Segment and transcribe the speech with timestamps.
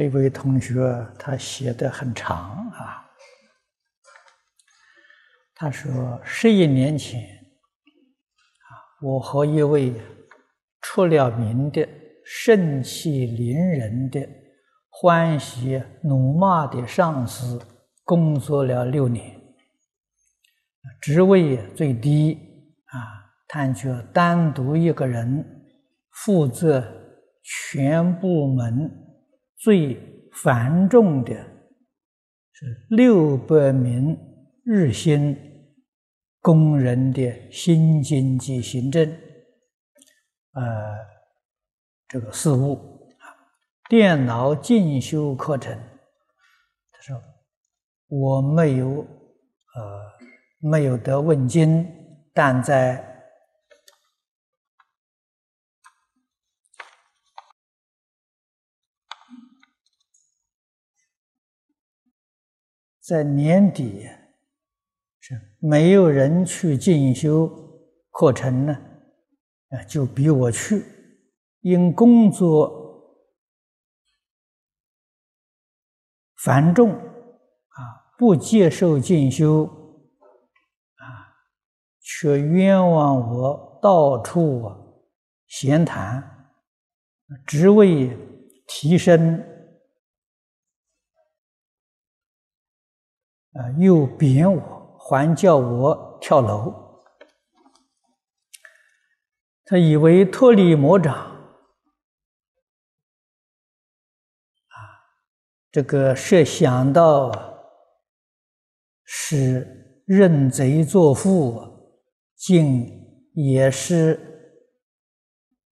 [0.00, 3.06] 这位同学他写的很长啊。
[5.54, 7.20] 他说：十一年前，
[9.02, 9.92] 我和一位
[10.80, 11.86] 出了名的
[12.24, 14.26] 盛气凌人的、
[14.88, 17.60] 欢喜怒骂的上司
[18.02, 19.38] 工作了六年，
[21.02, 22.38] 职位最低
[22.86, 25.44] 啊，他却单独一个人
[26.24, 26.82] 负责
[27.42, 28.90] 全部门
[29.60, 31.32] 最繁重的，
[32.52, 34.18] 是六百名
[34.64, 35.46] 日薪。
[36.42, 39.06] 工人的新经济行政，
[40.52, 40.64] 呃，
[42.08, 42.72] 这个事务
[43.18, 43.28] 啊，
[43.90, 45.78] 电脑进修课程，
[46.90, 47.22] 他说
[48.08, 50.02] 我没有呃
[50.60, 51.86] 没有得问津，
[52.32, 53.09] 但在
[63.10, 64.08] 在年底。
[65.18, 67.50] 是没有人去进修
[68.10, 68.72] 课程呢，
[69.70, 70.82] 啊，就逼我去，
[71.60, 73.18] 因工作
[76.36, 77.78] 繁重，啊，
[78.16, 79.64] 不接受进修，
[80.94, 81.34] 啊，
[82.00, 84.70] 却冤枉我到处
[85.48, 86.48] 闲谈，
[87.44, 88.16] 只为
[88.68, 89.44] 提升，
[93.52, 94.80] 啊，又贬我。
[95.02, 97.02] 还叫我跳楼，
[99.64, 101.14] 他以为脱离魔掌
[104.68, 104.76] 啊，
[105.72, 107.32] 这个设想到
[109.04, 111.98] 是认贼作父，
[112.36, 112.86] 竟
[113.34, 114.20] 也是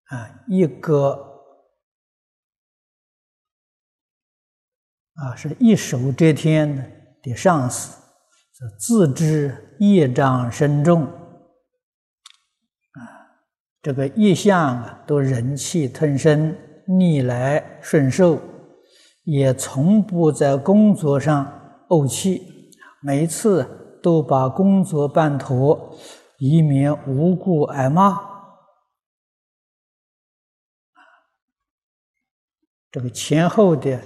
[0.07, 1.45] 啊一个
[5.15, 7.97] 啊是一手遮天的的上司。
[8.77, 11.13] 自知业障深重，啊，
[13.81, 16.59] 这个一向啊都忍气吞声、
[16.89, 18.41] 逆来顺受，
[19.23, 25.97] 也从不在工作上怄气，每次都把工作办妥，
[26.41, 28.19] 以免无故挨骂。
[32.91, 34.01] 这个前后的。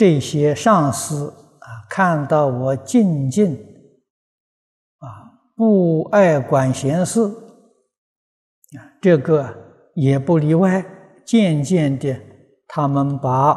[0.00, 1.28] 这些上司
[1.58, 3.52] 啊，看到我静静
[4.96, 9.54] 啊，不爱管闲事啊，这个
[9.94, 10.82] 也不例外。
[11.26, 12.18] 渐渐的，
[12.66, 13.52] 他们把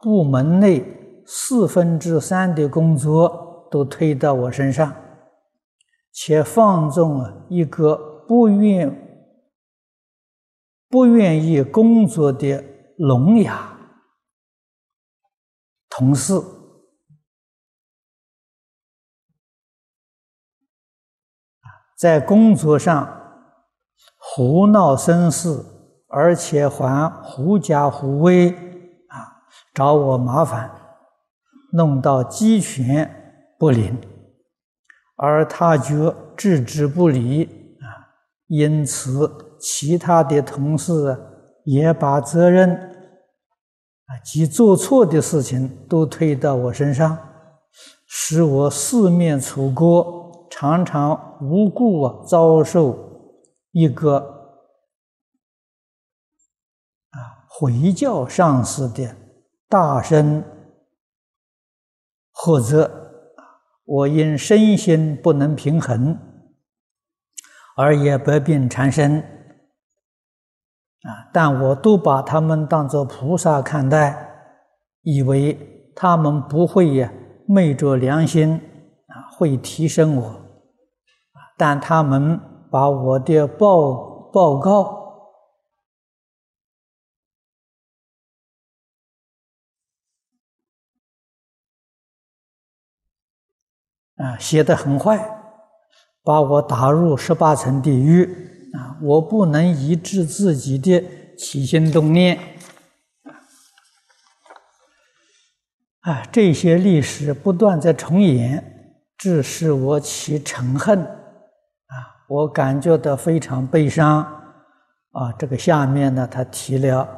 [0.00, 0.84] 部门内
[1.26, 4.94] 四分之三的工作都推到我身上，
[6.12, 9.28] 且放纵了一个不愿
[10.88, 12.64] 不愿意工作的
[12.98, 13.77] 聋哑。
[15.98, 16.40] 同事
[21.98, 23.52] 在工作上
[24.16, 25.60] 胡闹生事，
[26.06, 28.52] 而且还狐假虎威
[29.08, 29.42] 啊，
[29.74, 30.70] 找我麻烦，
[31.72, 34.00] 弄到鸡犬不宁，
[35.16, 38.14] 而他却置之不理啊，
[38.46, 41.18] 因此其他的同事
[41.64, 42.97] 也把责任。
[44.08, 47.18] 啊，即做错的事情都推到我身上，
[48.06, 52.96] 使我四面楚歌，常常无故啊遭受
[53.70, 54.16] 一个
[57.10, 59.14] 啊回教上司的
[59.68, 60.42] 大声
[62.32, 62.90] 呵责，
[63.84, 66.18] 我因身心不能平衡，
[67.76, 69.37] 而也百病缠身。
[71.02, 71.30] 啊！
[71.32, 74.16] 但我都把他们当作菩萨看待，
[75.02, 75.56] 以为
[75.94, 77.12] 他们不会呀
[77.46, 78.54] 昧着良心
[79.06, 80.34] 啊，会提升我。
[81.56, 82.40] 但他们
[82.70, 84.98] 把我的报报告
[94.16, 95.16] 啊写得很坏，
[96.24, 98.57] 把我打入十八层地狱。
[98.74, 98.98] 啊！
[99.00, 101.02] 我不能抑制自己的
[101.38, 102.38] 起心动念，
[106.00, 106.22] 啊！
[106.30, 111.94] 这些历史不断在重演，致使我起嗔恨，啊！
[112.28, 114.22] 我感觉到非常悲伤，
[115.12, 115.32] 啊！
[115.38, 117.08] 这个下面呢，他提了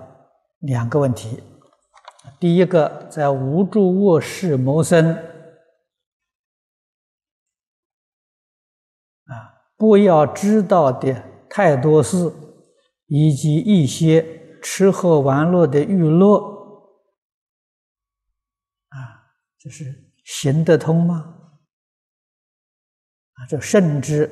[0.61, 1.43] 两个问题，
[2.39, 5.17] 第一个，在无助卧室谋生，
[9.25, 11.30] 啊，不要知道的。
[11.51, 12.33] 太多事，
[13.07, 14.25] 以及一些
[14.63, 16.39] 吃喝玩乐的娱乐，
[18.89, 21.37] 啊，这是行得通吗？
[23.35, 24.31] 啊，这甚至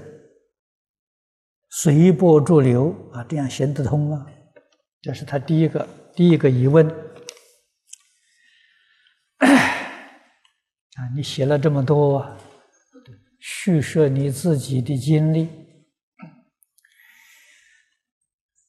[1.69, 4.26] 随波逐流啊，这样行得通吗？
[5.03, 6.88] 这是他第一个第一个疑问。
[9.41, 12.37] 啊，你写了这么多，
[13.41, 15.49] 叙述你自己的经历，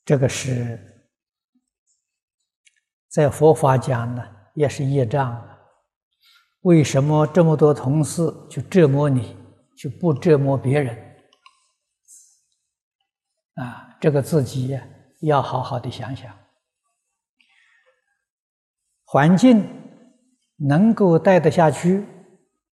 [0.09, 1.05] 这个是
[3.09, 4.23] 在佛法讲呢，
[4.55, 5.47] 也是业障。
[6.61, 9.37] 为什么这么多同事去折磨你，
[9.77, 10.97] 就不折磨别人？
[13.53, 14.75] 啊，这个自己
[15.21, 16.35] 要好好的想想，
[19.05, 19.63] 环境
[20.55, 22.03] 能够待得下去。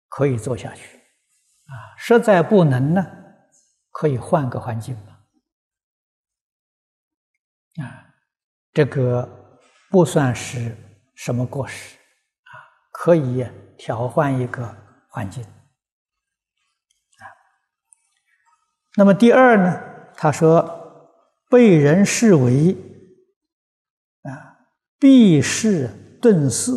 [0.08, 0.96] 可以做下去，
[1.66, 3.04] 啊，实在不能呢，
[3.90, 4.96] 可以换个环境，
[7.82, 8.14] 啊，
[8.72, 9.28] 这个
[9.90, 10.76] 不算是
[11.14, 12.52] 什么过失，啊，
[12.92, 14.76] 可以调换一个
[15.08, 17.24] 环境，啊，
[18.96, 19.80] 那么第二呢，
[20.16, 21.10] 他说
[21.50, 22.76] 被人视为
[24.22, 24.58] 啊，
[24.98, 26.72] 避世遁世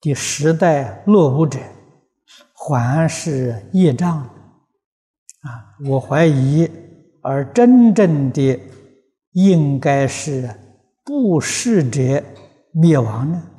[0.00, 1.58] 的时代落伍者。
[2.62, 5.74] 还是业障啊！
[5.86, 6.70] 我怀疑，
[7.22, 8.60] 而真正的
[9.32, 10.58] 应该是
[11.04, 12.24] 不世者
[12.72, 13.56] 灭亡呢？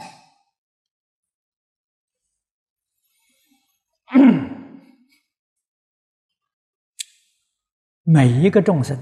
[8.04, 9.00] 每一个众生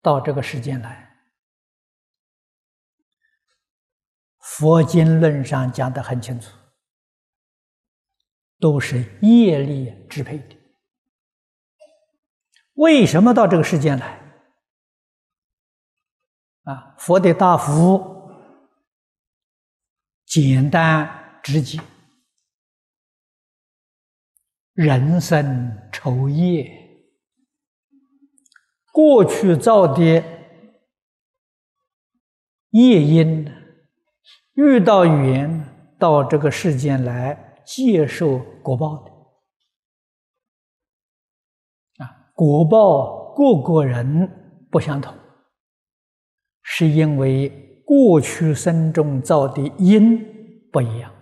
[0.00, 1.16] 到这个世间来，
[4.38, 6.62] 佛经论上讲的很清楚。
[8.62, 10.56] 都是业力支配的。
[12.74, 14.21] 为什么到这个世间来？
[16.64, 18.30] 啊，佛的大福
[20.24, 21.80] 简单直接，
[24.72, 26.70] 人生愁业，
[28.92, 30.02] 过去造的
[32.70, 33.52] 业因，
[34.54, 37.48] 遇到缘到这个世间来。
[37.64, 39.12] 接受果报的。
[42.04, 45.14] 啊，果报各个人不相同，
[46.62, 47.48] 是因为
[47.84, 50.24] 过去生中造的因
[50.70, 51.12] 不一样。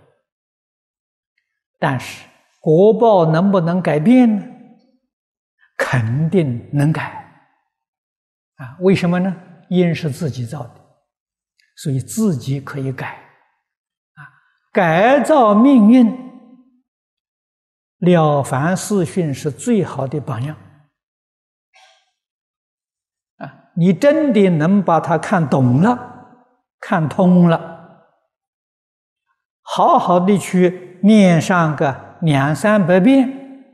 [1.79, 2.27] 但是
[2.61, 4.47] 果报能不能改变呢？
[5.79, 7.03] 肯定能改
[8.57, 8.77] 啊！
[8.81, 9.35] 为什么呢？
[9.71, 10.75] 因是自己造的，
[11.77, 13.15] 所以自己可以改
[14.15, 14.21] 啊，
[14.73, 16.07] 改造命运。
[18.07, 20.57] 《了凡四训》是最好的榜样
[23.37, 23.65] 啊！
[23.81, 26.37] 你真的能把它看懂了、
[26.79, 28.11] 看通了，
[29.63, 33.65] 好好的去念上个两三百遍，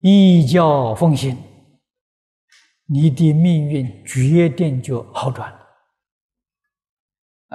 [0.00, 1.34] 依教奉行，
[2.84, 5.58] 你的命运决定就好转了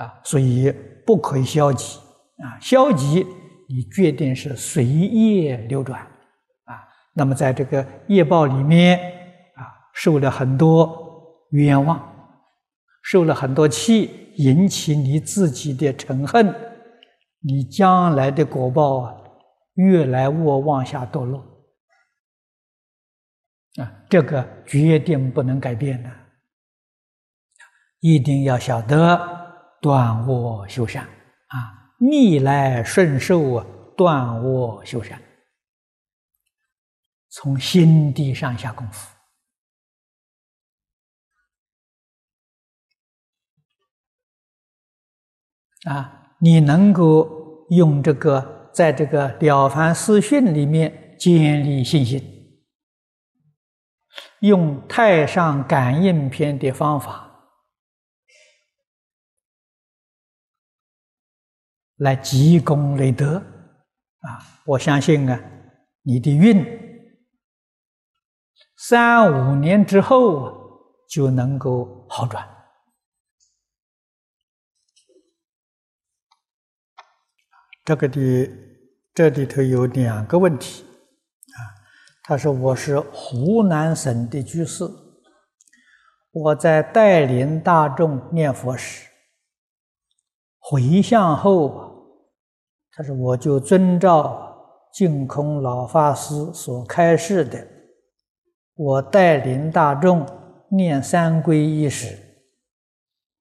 [0.02, 0.20] 啊！
[0.24, 0.74] 所以
[1.06, 2.00] 不可以消极
[2.44, 3.24] 啊，消极。
[3.72, 6.82] 你决定是随业流转，啊，
[7.14, 9.19] 那么在这个业报里面，
[10.02, 12.02] 受了很多冤枉，
[13.04, 16.56] 受了很多气，引起你自己的嗔恨，
[17.42, 19.18] 你将来的果报啊，
[19.74, 21.40] 越来越往下堕落，
[23.76, 26.10] 啊，这个决定不能改变的，
[28.00, 29.20] 一定要晓得
[29.82, 31.76] 断恶修善，啊。
[32.00, 33.66] 逆来顺受啊，
[33.98, 35.22] 断恶修善，
[37.28, 39.14] 从心地上下功夫
[45.86, 46.36] 啊！
[46.42, 52.22] 你能够用这个，在这个《了凡四训》里面建立信心，
[54.40, 57.26] 用《太上感应篇》的方法。
[61.98, 64.40] 来积功累德，啊！
[64.66, 65.38] 我相信啊，
[66.04, 66.66] 你的运
[68.78, 70.50] 三五年之后
[71.10, 72.59] 就能够好转。
[77.90, 78.50] 这个的
[79.16, 80.84] 这里头有两个问题
[81.56, 81.58] 啊。
[82.22, 84.88] 他说：“我是湖南省的居士，
[86.32, 89.08] 我在带领大众念佛时，
[90.60, 92.20] 回向后。”
[92.94, 97.68] 他说：“我就遵照净空老法师所开示的，
[98.76, 100.24] 我带领大众
[100.70, 102.16] 念三皈依时，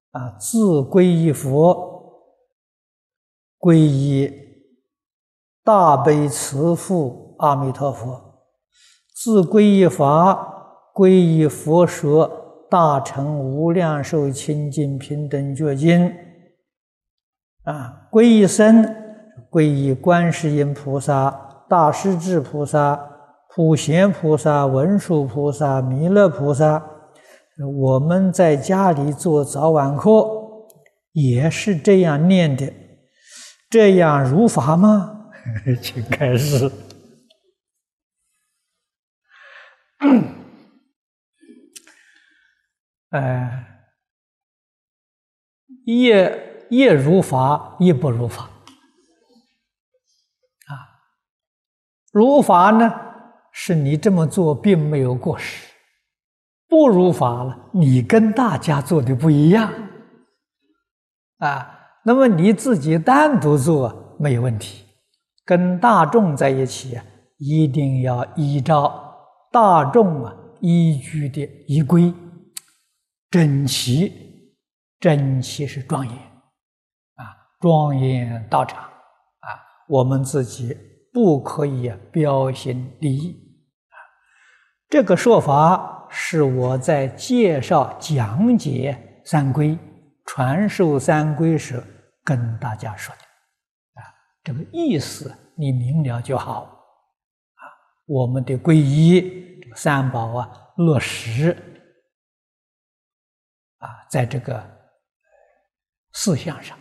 [0.09, 1.88] 啊，自皈依佛，
[3.59, 4.31] 皈依
[5.65, 8.07] 大悲慈父阿弥陀佛；
[9.13, 16.09] 自皈依法，皈依佛说大乘无量寿清净平等觉经；
[17.65, 18.85] 啊，皈依僧，
[19.51, 22.97] 皈依观世音菩萨、大势至菩萨、
[23.53, 26.85] 普贤菩萨、文殊菩萨、弥勒菩萨。
[27.75, 30.25] 我们在家里做早晚课，
[31.11, 32.71] 也是这样念的，
[33.69, 35.29] 这样如法吗？
[35.81, 36.71] 请开始。
[43.11, 43.65] 哎，
[45.85, 48.49] 业业如法，业不如法。
[50.67, 50.73] 啊，
[52.11, 52.91] 如法呢，
[53.51, 55.67] 是你这么做并没有过失。
[56.67, 59.71] 不如法了，你跟大家做的不一样
[61.37, 61.75] 啊。
[62.03, 64.85] 那么你自己单独做没有问题，
[65.45, 66.99] 跟大众在一起，
[67.37, 69.15] 一定要依照
[69.51, 72.13] 大众啊依据的依规，
[73.29, 74.11] 整齐，
[74.99, 77.23] 整齐是庄严啊，
[77.59, 79.59] 庄严道场啊。
[79.87, 80.75] 我们自己
[81.13, 83.31] 不可以标新立异
[83.89, 83.95] 啊。
[84.89, 85.97] 这个说法。
[86.11, 89.77] 是我在介绍讲解三规、
[90.29, 91.83] 传授三规时
[92.23, 93.21] 跟大家说的，
[93.99, 94.05] 啊，
[94.43, 96.65] 这个意思你明了就好，
[97.55, 97.65] 啊，
[98.05, 101.51] 我们的皈依三宝啊落实，
[103.79, 104.63] 啊，在这个
[106.11, 106.77] 四项上，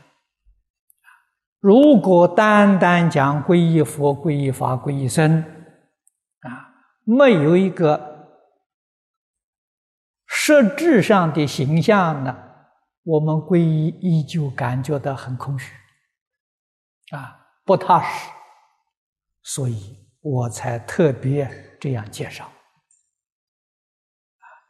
[1.59, 5.43] 如果单单讲皈依佛、皈依法、皈依僧，
[6.41, 6.69] 啊，
[7.05, 8.07] 没有一个。
[10.31, 12.48] 实质上的形象呢，
[13.09, 15.73] 我们皈依依旧感觉到很空虚，
[17.17, 18.29] 啊，不踏实，
[19.45, 21.51] 所以我才特别
[21.81, 22.47] 这样介绍。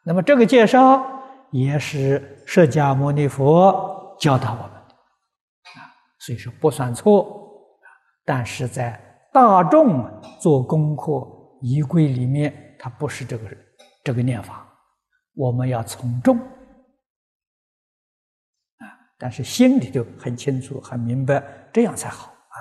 [0.05, 1.05] 那么这个介绍
[1.51, 4.95] 也是释迦牟尼佛教导我们的，
[5.81, 5.91] 啊，
[6.21, 7.45] 所以说不算错。
[8.25, 11.27] 但是在大众做功课
[11.61, 13.49] 仪规里面，它不是这个
[14.05, 14.65] 这个念法。
[15.35, 16.39] 我们要从众，
[19.19, 22.57] 但是心里头很清楚、很明白，这样才好啊。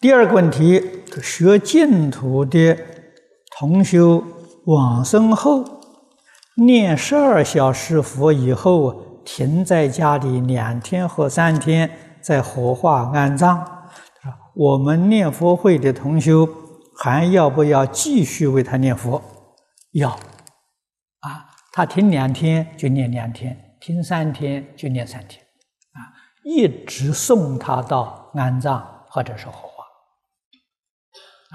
[0.00, 2.76] 第二个问题，学净土的
[3.58, 4.24] 同修
[4.64, 5.64] 往生后，
[6.56, 11.90] 念十二小时佛以后，停在家里两天或三天，
[12.22, 13.90] 再火化安葬。
[14.54, 16.48] 我们念佛会的同修。
[16.96, 19.20] 还要不要继续为他念佛？
[19.94, 20.16] 要，
[21.76, 25.44] 他听两天就念两天，听三天就念三天，
[25.90, 26.14] 啊，
[26.44, 29.84] 一直送他到安葬或者是火化，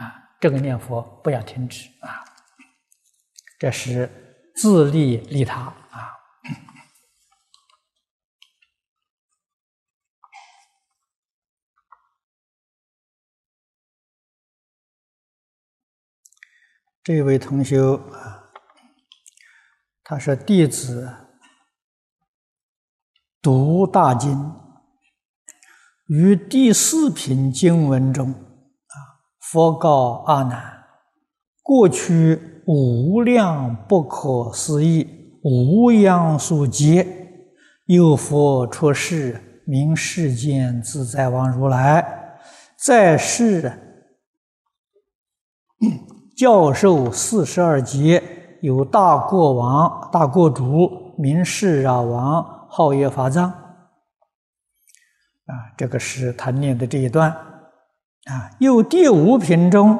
[0.03, 2.25] 啊，这个念佛不要停止啊，
[3.57, 6.11] 这是自利利他啊。
[17.01, 18.38] 这位同修啊，
[20.09, 21.07] 他说：“弟子
[23.43, 24.51] 读大经，
[26.07, 28.95] 于第四品经文中啊，
[29.39, 30.83] 佛告阿难：
[31.61, 37.05] 过去无量不可思议无央数劫，
[37.85, 42.39] 有佛出世，名世间自在王如来，
[42.83, 43.71] 在世。
[46.35, 53.45] ”教授四十二劫，有大国王、大国主，名释啊王，号曰法藏。
[53.45, 53.53] 啊，
[55.77, 57.29] 这个是他念的这一段。
[57.29, 59.97] 啊，又第五品中，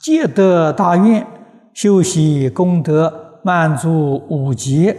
[0.00, 1.26] 皆得大愿，
[1.74, 4.96] 修习功德，满足五劫。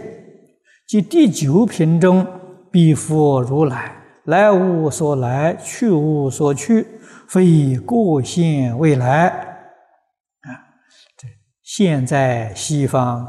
[0.86, 2.24] 即第九品中，
[2.70, 3.92] 彼佛如来，
[4.24, 6.86] 来无所来，去无所去，
[7.28, 9.47] 非过现未来。
[11.78, 13.24] 现在西方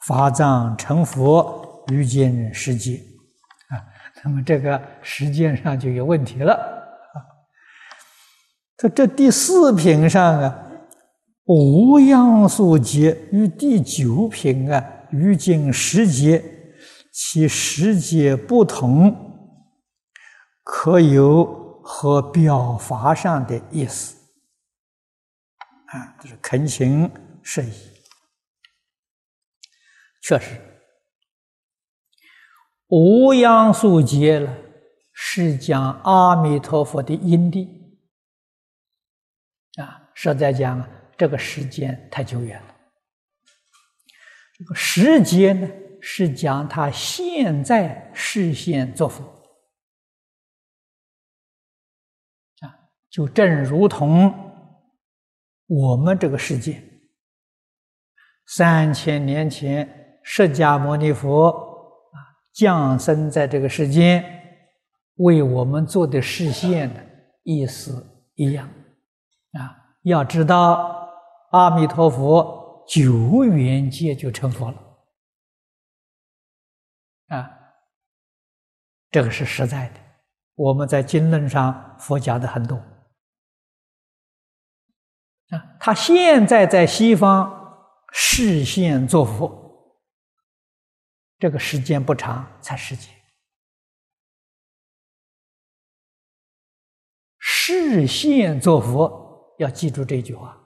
[0.00, 2.96] 法藏成佛，于今世界
[3.68, 3.78] 啊，
[4.24, 7.16] 那么这个时间上就有问题了啊。
[8.76, 10.66] 他这第四品上啊，
[11.44, 16.42] 无央数劫与第九品啊，于今时节，
[17.12, 19.14] 其时节不同，
[20.64, 21.44] 可有
[21.84, 24.16] 和表法上的意思
[25.92, 26.16] 啊？
[26.20, 27.08] 就是恳请。
[27.44, 27.72] 是以
[30.22, 30.58] 确实，
[32.88, 34.56] 无央数劫了，
[35.12, 38.00] 是讲阿弥陀佛的因地
[39.76, 40.10] 啊。
[40.14, 42.74] 实在讲啊，这个时间太久远了。
[44.56, 45.68] 这个时间呢，
[46.00, 49.22] 是讲他现在视现作佛
[52.60, 54.42] 啊，就正如同。
[55.66, 56.93] 我们这个世界，
[58.46, 62.16] 三千年前释迦牟尼佛啊
[62.52, 64.24] 降生在这个世间，
[65.16, 67.00] 为我们做的示现的
[67.42, 68.68] 意思一样
[69.52, 69.76] 啊。
[70.02, 71.08] 要知道，
[71.50, 74.78] 阿弥陀佛九元界就成佛了
[77.28, 77.50] 啊，
[79.10, 79.94] 这个是实在的。
[80.56, 82.76] 我们在经论上佛讲的很多。
[85.48, 87.63] 啊，他现在在西方
[88.16, 90.00] 视现作佛，
[91.36, 93.10] 这个时间不长，才十劫。
[97.40, 100.56] 视现作佛，要记住这句话，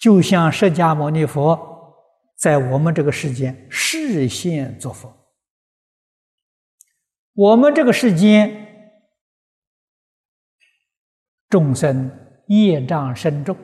[0.00, 1.94] 就像释迦牟尼佛
[2.36, 5.14] 在我们这个世间视现作佛，
[7.34, 8.96] 我们这个世间
[11.50, 12.10] 众生
[12.48, 13.54] 业障深重。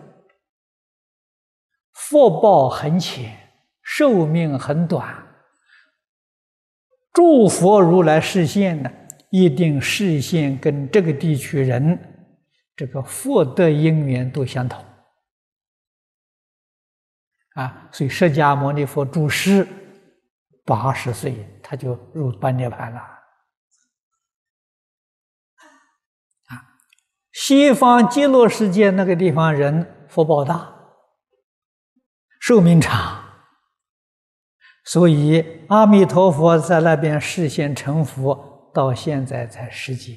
[2.08, 3.36] 福报很浅，
[3.82, 5.26] 寿命很短。
[7.12, 8.90] 诸佛如来示现呢，
[9.28, 11.98] 一定示现跟这个地区人
[12.74, 14.82] 这个福德因缘都相同
[17.56, 17.90] 啊。
[17.92, 19.68] 所以释迦牟尼佛住世
[20.64, 23.00] 八十岁，他就入般涅盘了
[26.46, 26.64] 啊。
[27.32, 30.77] 西方极乐世界那个地方人福报大。
[32.48, 33.18] 寿命长，
[34.82, 40.14] 所以阿弥陀佛在那边视现成佛，到现在才十几，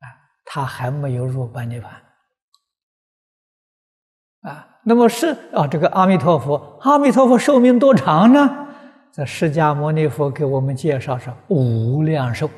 [0.00, 0.08] 啊，
[0.46, 1.92] 他还没有入般涅盘，
[4.50, 8.66] 啊，那么是啊，这个阿弥陀佛，阿弥陀佛寿命多长呢？
[9.12, 12.48] 在释迦牟尼佛给我们介绍说无量寿，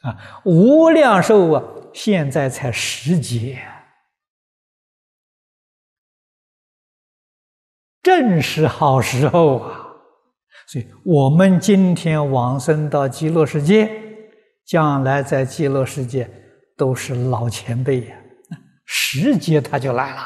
[0.00, 3.58] 啊，无量寿啊，现在才十几。
[8.02, 9.86] 正是好时候啊！
[10.66, 13.90] 所以我们今天往生到极乐世界，
[14.64, 16.30] 将来在极乐世界
[16.76, 18.16] 都是老前辈呀，
[18.84, 20.22] 时节他就来了。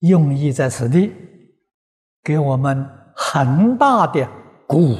[0.00, 1.12] 用意在此地，
[2.22, 4.28] 给我们很大的
[4.66, 4.96] 鼓舞。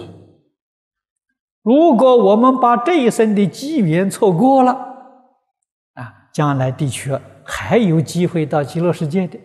[1.62, 4.87] 如果我们把这一生的机缘错过了，
[6.38, 7.20] 将来的确。
[7.42, 9.36] 还有机会到极乐世界的，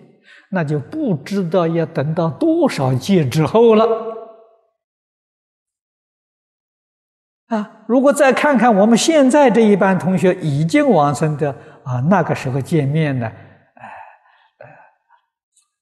[0.52, 3.88] 那就不知道要等到多少届之后了。
[7.48, 11.50] 啊，如果再看看我们现在这一班同学已经往生的
[11.84, 13.84] 啊，那个时候见面呢，呃
[14.66, 14.68] 呃，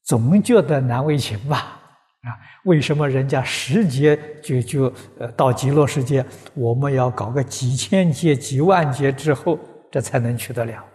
[0.05, 1.57] 总觉得难为情吧？
[2.21, 2.29] 啊，
[2.65, 9.57] 为什么人家十劫就就呃到极乐世界，我们要搞个几千劫、几万劫之后，
[9.91, 10.85] 这才能去得了？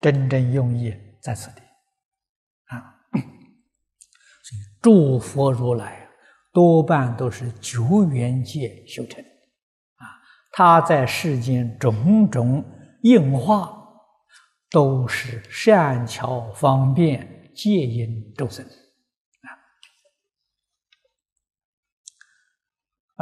[0.00, 1.60] 真正用意在此地
[2.66, 2.94] 啊！
[3.12, 6.08] 所以诸佛如来
[6.52, 10.06] 多半都是九缘界修成啊，
[10.52, 12.64] 他在世间种种
[13.02, 13.76] 应化，
[14.70, 18.64] 都是善巧方便戒引众生
[19.42, 19.48] 啊！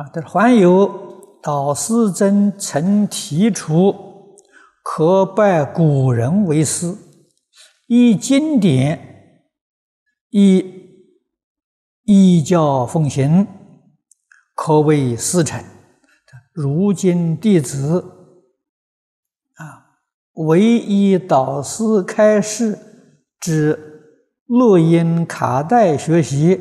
[0.03, 4.06] 啊，这还有导师曾曾提出。
[4.89, 6.97] 可拜古人为师，
[7.87, 9.43] 以经典，
[10.31, 10.65] 以
[12.05, 13.49] 依教奉行，
[14.55, 15.63] 可谓师承。
[16.53, 18.01] 如今弟子
[19.57, 19.99] 啊，
[20.35, 22.79] 唯一导师开示
[23.41, 26.61] 之录音卡带学习，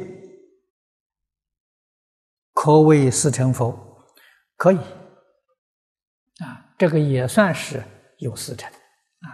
[2.53, 4.03] 可谓师承佛，
[4.57, 4.77] 可以
[6.39, 7.83] 啊，这个也算是。
[8.25, 9.29] 有四成啊，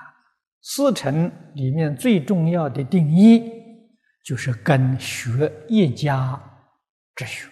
[0.61, 3.49] 四成里面最重要的定义
[4.25, 6.39] 就是跟学一家
[7.15, 7.47] 之学。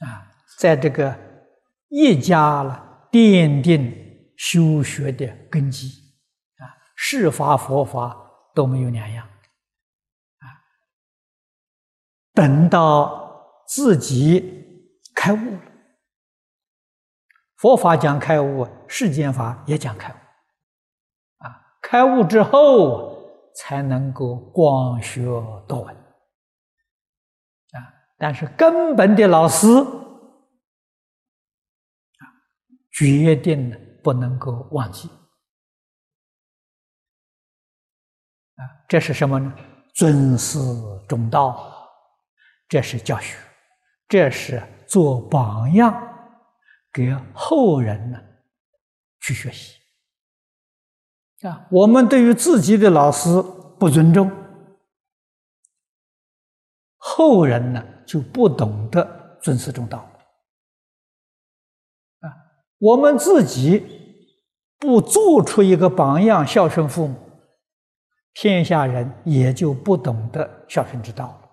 [0.00, 1.14] 啊，在这个
[1.88, 3.92] 一家了奠定
[4.38, 5.88] 修学的根基。
[6.56, 6.64] 啊，
[6.96, 8.16] 世法佛法
[8.54, 9.26] 都没有两样。
[9.26, 10.44] 啊，
[12.32, 15.73] 等到自己开悟了。
[17.64, 20.16] 佛法讲开悟，世间法也讲开悟，
[21.38, 21.48] 啊，
[21.80, 23.16] 开悟之后
[23.56, 25.24] 才能够广学
[25.66, 27.80] 多闻啊。
[28.18, 29.80] 但是根本的老师啊，
[32.92, 35.08] 决定不能够忘记
[38.56, 38.60] 啊。
[38.86, 39.50] 这是什么呢？
[39.94, 40.58] 尊师
[41.08, 41.88] 重道，
[42.68, 43.38] 这是教学，
[44.06, 46.13] 这是做榜样，
[46.94, 48.18] 给后人呢
[49.20, 49.80] 去学习。
[51.46, 53.28] 啊，我们对于自己的老师
[53.78, 54.30] 不尊重，
[56.96, 59.98] 后人呢就不懂得尊师重道。
[62.20, 62.32] 啊，
[62.78, 63.84] 我们自己
[64.78, 67.16] 不做出一个榜样，孝顺父母，
[68.32, 71.43] 天下人也就不懂得孝顺之道。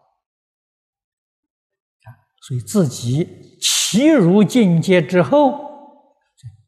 [2.41, 5.71] 所以自己齐入境界之后，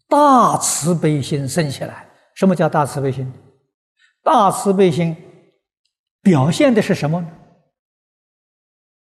[0.08, 2.10] 大慈悲心生起来。
[2.36, 3.32] 什么叫大慈悲心？
[4.22, 5.16] 大慈悲心
[6.22, 7.28] 表现的是什么呢？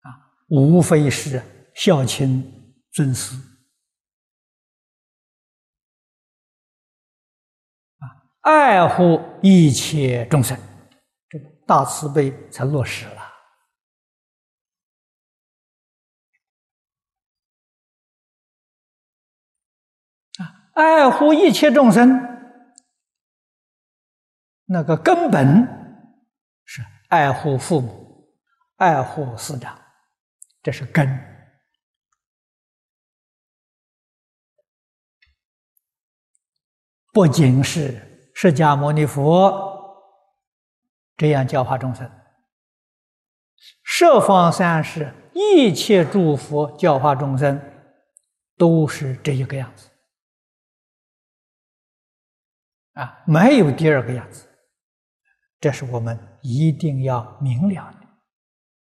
[0.02, 1.42] 啊，无非是
[1.74, 3.36] 孝亲尊师，
[8.00, 8.04] 啊，
[8.42, 10.58] 爱护一切众生，
[11.30, 13.19] 这大慈悲才落实了。
[20.80, 22.26] 爱护一切众生。
[24.64, 25.68] 那个根本
[26.64, 28.34] 是爱护父母，
[28.78, 29.78] 爱护师长，
[30.64, 31.06] 这是根。
[37.12, 39.52] 不仅是释迦牟尼佛
[41.18, 42.10] 这样教化众生，
[43.84, 47.60] 十方三世一切诸佛教化众生，
[48.56, 49.89] 都是这一个样子
[53.00, 54.46] 啊，没有第二个样子。
[55.62, 58.08] 这是我们一定要明了的。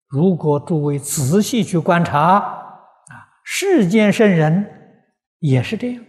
[0.07, 4.69] 如果诸位仔细去观察，啊，世间圣人
[5.39, 6.03] 也是这样。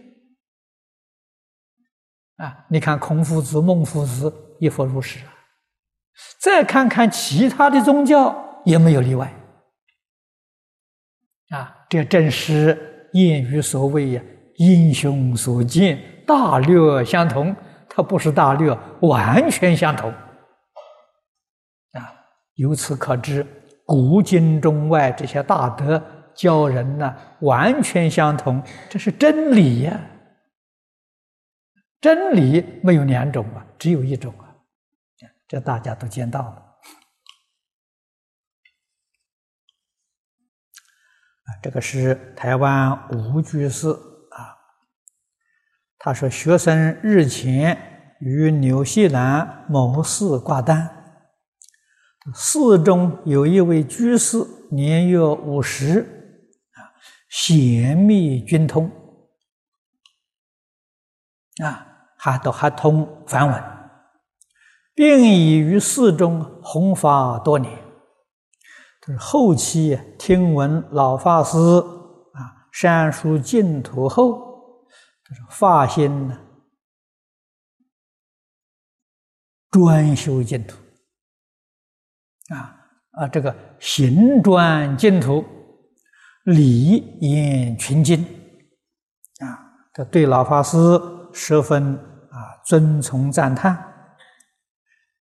[2.35, 5.33] 啊，你看孔夫子、孟夫子亦复如是啊。
[6.39, 9.33] 再看看其他的宗教，也没有例外。
[11.51, 14.21] 啊，这正是谚语所谓呀
[14.59, 17.55] ：“英雄所见，大略相同。”
[17.95, 20.11] 它不是大略，完全相同。
[21.93, 22.13] 啊
[22.55, 23.45] 由此可知，
[23.85, 26.01] 古今中外这些大德
[26.35, 29.99] 教人呢，完全相同，这是真理呀。
[32.01, 34.53] 真理没有两种啊，只有一种啊，
[35.47, 36.55] 这大家都见到了。
[41.45, 43.87] 啊，这个是台湾吴居士，
[46.05, 47.77] 他说学生日前
[48.19, 50.89] 于纽西兰某寺挂单。
[52.35, 56.01] 寺中有一位居士，年约五十，
[56.73, 56.91] 啊，
[57.29, 58.91] 贤密均通，
[61.63, 61.87] 啊，
[62.17, 63.63] 还都还通梵文，
[64.93, 67.71] 并已于寺中弘法多年。
[69.07, 74.52] 就是后期听闻老法师啊删书净土后，
[75.33, 76.39] 就是发心呢，
[79.71, 80.77] 专修净土。
[82.49, 82.75] 啊
[83.11, 83.27] 啊！
[83.29, 85.43] 这个行专净土，
[86.43, 88.21] 礼严群经，
[89.39, 89.47] 啊，
[89.93, 90.77] 这对老法师
[91.31, 93.81] 十分啊尊崇赞叹。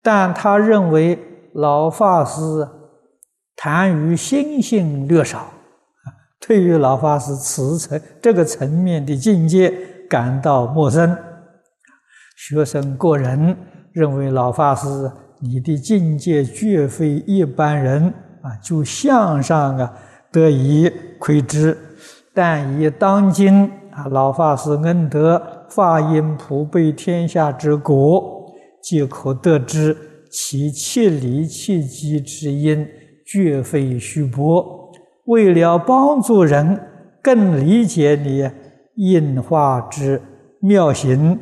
[0.02, 1.16] 但他认为
[1.54, 2.68] 老法师
[3.54, 9.70] 谈于心性略少，啊，对于老法师此层这个层面的境界
[10.12, 11.16] 感到陌生。
[12.36, 13.56] 学生个人
[13.92, 15.10] 认为老法师。
[15.44, 18.04] 你的境界绝非一般人
[18.42, 19.92] 啊，就向上啊
[20.30, 21.76] 得以窥知。
[22.32, 29.96] 但以当今啊老法师恩德法音普被天下之果，即可得知
[30.30, 32.86] 其切理切机之因，
[33.26, 34.92] 绝非虚薄。
[35.24, 36.80] 为了帮助人
[37.20, 38.48] 更理解你
[38.96, 40.20] 印化之
[40.60, 41.38] 妙行，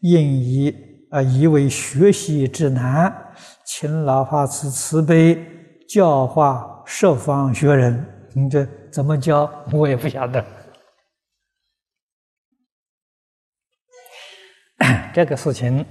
[0.00, 0.74] 应以
[1.10, 3.34] 啊以为学习之难。
[3.64, 5.36] 请老法师慈悲
[5.88, 10.44] 教化十方学人，你这怎么教 我也不晓得。
[15.14, 15.84] 这个事情，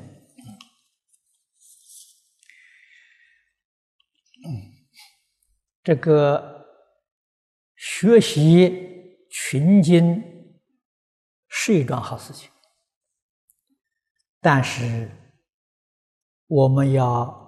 [5.84, 6.65] 这个
[7.76, 10.23] 学习群经
[11.56, 12.50] 是一桩好事情，
[14.42, 15.12] 但是
[16.48, 17.42] 我们要。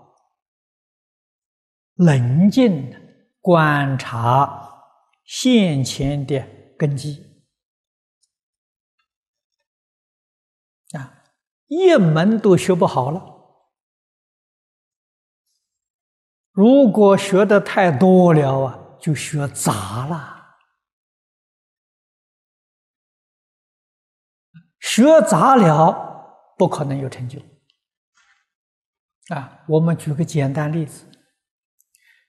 [1.97, 2.99] 冷静的
[3.39, 4.83] 观察
[5.23, 6.45] 现前的
[6.77, 7.25] 根基
[10.91, 11.23] 啊，
[11.67, 13.23] 一门都学不好了。
[16.51, 20.34] 如果学的太多了啊，就学杂了，
[24.95, 27.37] 学杂了不可能有成就。
[29.35, 31.05] 啊，我们举个简单例子：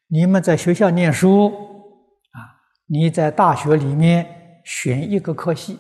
[0.09, 1.47] 你们在学校念书
[2.33, 5.79] 啊，你在大学里面选一个科系，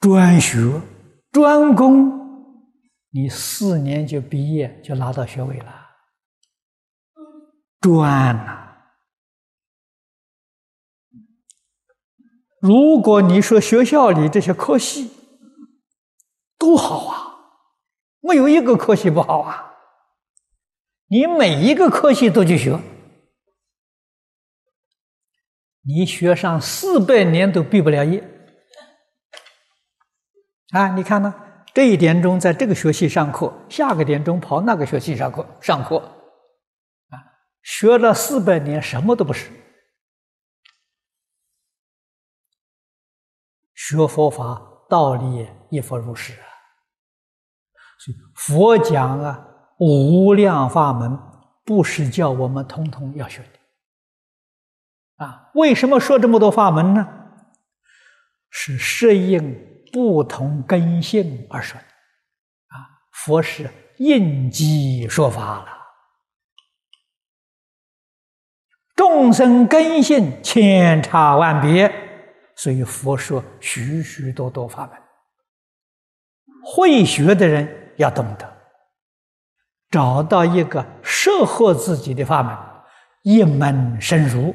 [0.00, 0.80] 专学
[1.30, 2.18] 专攻。
[3.10, 5.86] 你四年就毕业，就拿到学位了，
[7.78, 8.69] 赚呐！
[12.60, 15.10] 如果你说学校里这些科系
[16.58, 17.16] 都好啊，
[18.20, 19.72] 没有一个科系不好啊，
[21.08, 22.78] 你每一个科系都去学，
[25.82, 28.22] 你学上四百年都毕不了业
[30.72, 30.88] 啊！
[30.94, 31.34] 你看呢？
[31.72, 37.16] 这一点钟在这个学期上课，下个点钟跑那个学期上课上课，啊，
[37.62, 39.50] 学了四百年什么都不是。
[43.96, 46.46] 学佛法道理亦复如是啊。
[47.98, 49.46] 所以佛讲啊，
[49.78, 51.18] 无量法门
[51.64, 57.06] 不是叫我们通通要学的，啊，为什么说这么多法门呢？
[58.50, 59.68] 是适应。
[59.92, 61.84] 不同根性而说的，
[62.68, 65.66] 啊，佛是应机说法了。
[68.94, 71.99] 众生根性千差万别，
[72.60, 74.98] 所以佛说许许多多法门。
[76.62, 78.56] 会学的人要懂得，
[79.88, 82.54] 找到一个适合自己的法门，
[83.22, 84.54] 一门深入，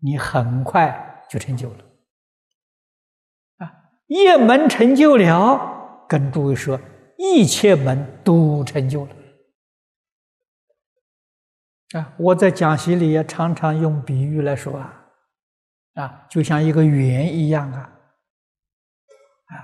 [0.00, 1.84] 你很快就成就了。
[3.58, 3.72] 啊
[4.08, 6.80] 一门成就了，跟诸位说，
[7.18, 9.14] 一切门都成就了。
[12.00, 14.97] 啊，我在讲席里也常常用比喻来说啊，
[15.98, 17.80] 啊，就像一个圆一样啊，
[19.46, 19.54] 啊，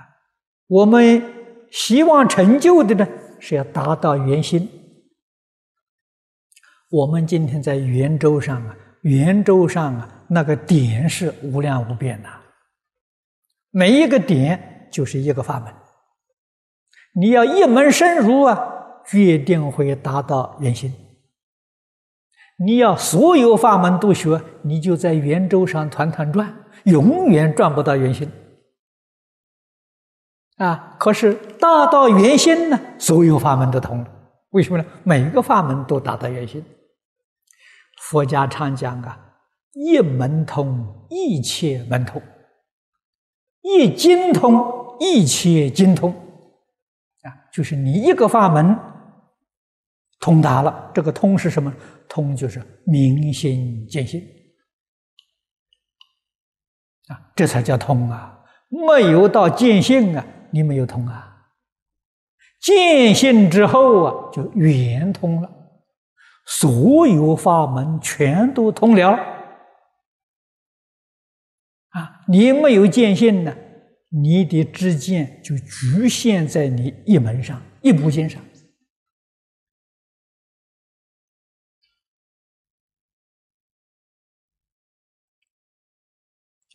[0.67, 1.23] 我们
[1.71, 3.07] 希望成就的呢，
[3.39, 4.69] 是要达到圆心。
[6.91, 12.29] 我们今天在圆周上啊，圆周上啊，那个点是无量无边的。
[13.71, 15.73] 每一个点就是一个法门，
[17.13, 18.59] 你要一门深入啊，
[19.05, 20.93] 决定会达到圆心。
[22.57, 28.31] 你要所有法门都学，你就在圆周上团团转，永远转不到圆心。
[30.57, 34.07] 啊，可是大到圆心呢，所有法门都通了。
[34.51, 34.85] 为什么呢？
[35.03, 36.63] 每个法门都达到圆心。
[38.01, 39.19] 佛家常讲啊，
[39.73, 42.21] 一门通，一切门通。
[43.61, 46.11] 一精通，一切精通，
[47.23, 48.77] 啊，就是你一个法门
[50.19, 50.91] 通达了。
[50.93, 51.73] 这个通是什么？
[52.07, 54.21] 通就是明心见性，
[57.07, 58.43] 啊，这才叫通啊！
[58.69, 61.31] 没有到见性啊，你没有通啊。
[62.61, 65.49] 见性之后啊，就圆通了，
[66.45, 69.11] 所有法门全都通了。
[71.89, 73.55] 啊，你没有见性呢，
[74.09, 78.41] 你的知见就局限在你一门上、一部经上。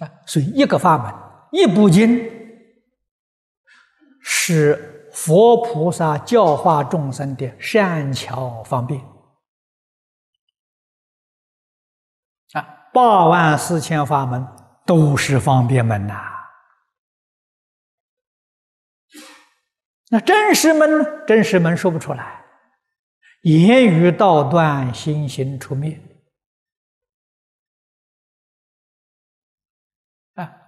[0.00, 1.14] 啊，所以一个法门、
[1.52, 2.18] 一部经，
[4.22, 9.00] 是佛菩萨教化众生的善巧方便。
[12.52, 14.46] 啊，八万四千法门。
[14.86, 16.20] 都是方便门呐，
[20.08, 21.24] 那真实门呢？
[21.28, 22.44] 真实门说不出来，
[23.42, 25.92] 言语道断，心行出灭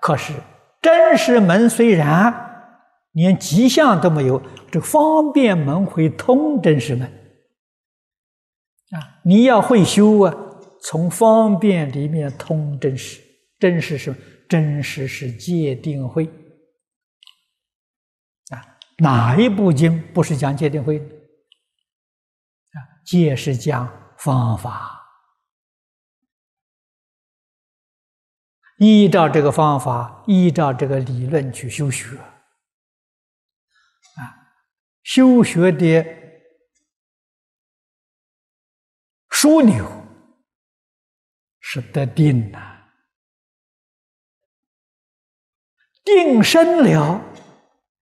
[0.03, 0.33] 可是
[0.81, 2.75] 真实门虽然
[3.12, 7.07] 连迹象都没有，这方便门会通真实门
[8.91, 9.23] 啊！
[9.23, 10.35] 你要会修啊，
[10.83, 13.23] 从方便里面通真实。
[13.61, 14.12] 真实是
[14.49, 16.27] 真实是界定会
[18.51, 18.59] 啊，
[18.99, 22.77] 哪一部经不是讲界定会啊？
[23.07, 23.88] 界是讲
[24.19, 25.01] 方法，
[28.79, 32.17] 依照这个方法，依照这个理论去修学
[34.17, 34.35] 啊。
[35.05, 36.05] 修学的
[39.31, 39.89] 枢纽
[41.61, 42.89] 是得定呐，
[46.05, 47.21] 定生了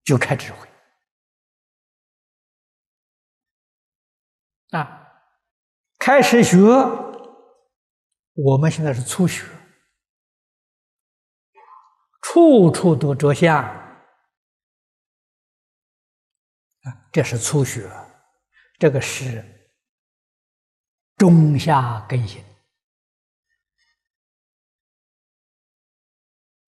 [0.04, 0.68] 就开智慧
[4.70, 5.08] 啊，
[5.98, 6.58] 开始学，
[8.34, 9.44] 我们现在是初学。
[12.32, 13.74] 处处都着相啊，
[17.10, 17.90] 这是初学，
[18.78, 19.44] 这个是
[21.16, 22.40] 中下根性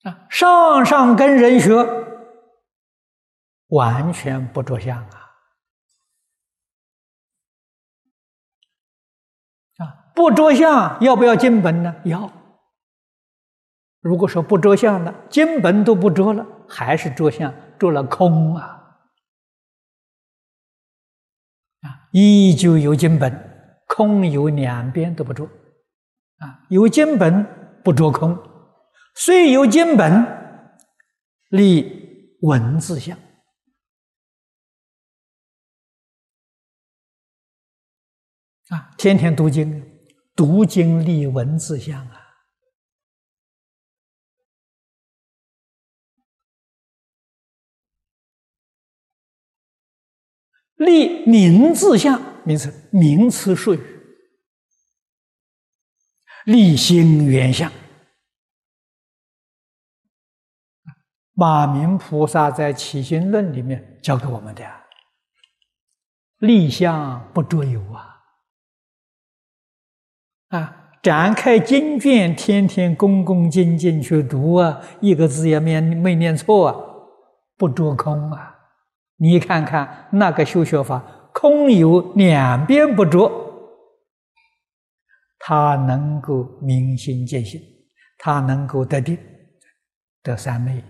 [0.05, 0.27] 啊。
[0.31, 1.75] 上上根人学
[3.67, 5.31] 完全不着相啊，
[9.77, 11.95] 啊，不着相要不要进本呢？
[12.07, 12.40] 要。
[14.01, 18.65] 如果说不着相了，根本都不着了，还是着相，着了空啊！
[21.83, 25.45] 啊，依旧有经本，空有两边都不着，
[26.39, 27.45] 啊，有经本
[27.85, 28.39] 不着空，
[29.15, 30.27] 虽有经本
[31.51, 33.19] 立文字相，
[38.69, 40.01] 啊，天天读经，
[40.35, 42.20] 读经立文字相啊。
[50.81, 53.81] 立名字相，名词名词术语，
[56.47, 57.71] 立心缘相。
[61.35, 64.65] 马明菩萨在《起心论》里面教给我们的，
[66.39, 68.17] 立相不着有啊！
[70.49, 76.75] 啊，展开经卷，天天恭恭敬敬去读啊，一个字也没没念错啊，
[77.59, 78.57] 不着空啊！
[79.23, 80.99] 你看看那个修学法，
[81.35, 83.31] 空有两边不着，
[85.39, 87.61] 他能够明心见性，
[88.17, 89.19] 他能够得定，
[90.23, 90.83] 得三昧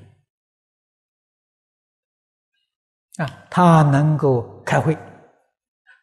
[3.17, 4.97] 啊，他能够开慧，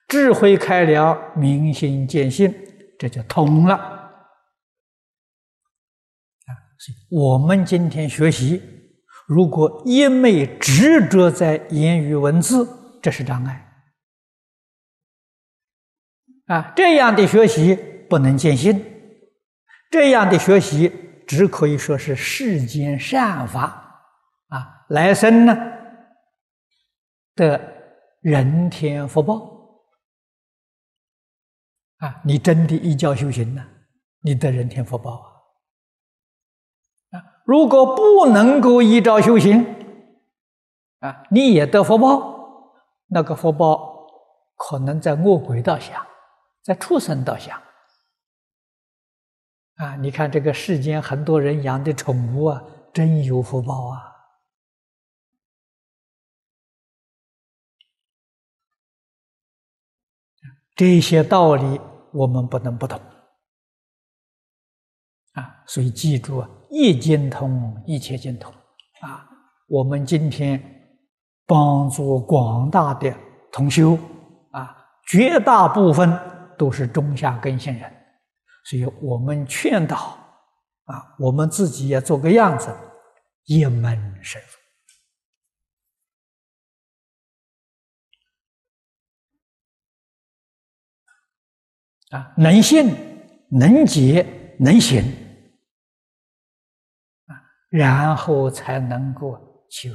[0.10, 2.54] 智慧开了，明心见性，
[3.00, 4.04] 这就通了啊。
[7.10, 8.77] 我们今天学习。
[9.28, 12.66] 如果一昧执着在言语文字，
[13.02, 13.70] 这是障碍
[16.46, 16.72] 啊！
[16.78, 17.76] 这样的学习
[18.10, 18.82] 不能见性，
[19.92, 20.90] 这样的学习
[21.28, 24.02] 只可以说是世间善法
[24.48, 24.86] 啊！
[24.88, 25.54] 来生呢
[27.36, 27.60] 的
[28.22, 29.84] 人天福报
[31.98, 32.22] 啊！
[32.24, 33.62] 你真的一教修行呢，
[34.22, 35.37] 你得人天福报啊！
[37.48, 39.64] 如果不能够依照修行，
[41.00, 42.74] 啊，你也得福报，
[43.08, 44.06] 那个福报
[44.58, 46.06] 可能在恶鬼道下，
[46.62, 47.64] 在畜生道下。
[49.76, 54.12] 啊，你看这个世间很多人养的宠物啊，真有福报啊！
[60.76, 61.80] 这些道理
[62.12, 63.00] 我们不能不懂。
[65.34, 68.54] 啊，所以记住啊，一经通，一切经通。
[69.02, 69.28] 啊，
[69.68, 70.62] 我们今天
[71.46, 73.16] 帮助广大的
[73.52, 73.98] 同修，
[74.52, 74.76] 啊，
[75.08, 76.12] 绝大部分
[76.58, 77.92] 都是中下根性人，
[78.66, 80.18] 所以我们劝导，
[80.86, 82.76] 啊，我们自己也做个样子，
[83.46, 84.48] 一门深入。
[92.18, 92.90] 啊，能信，
[93.50, 95.04] 能解，能行。
[97.78, 99.92] 然后才能够修。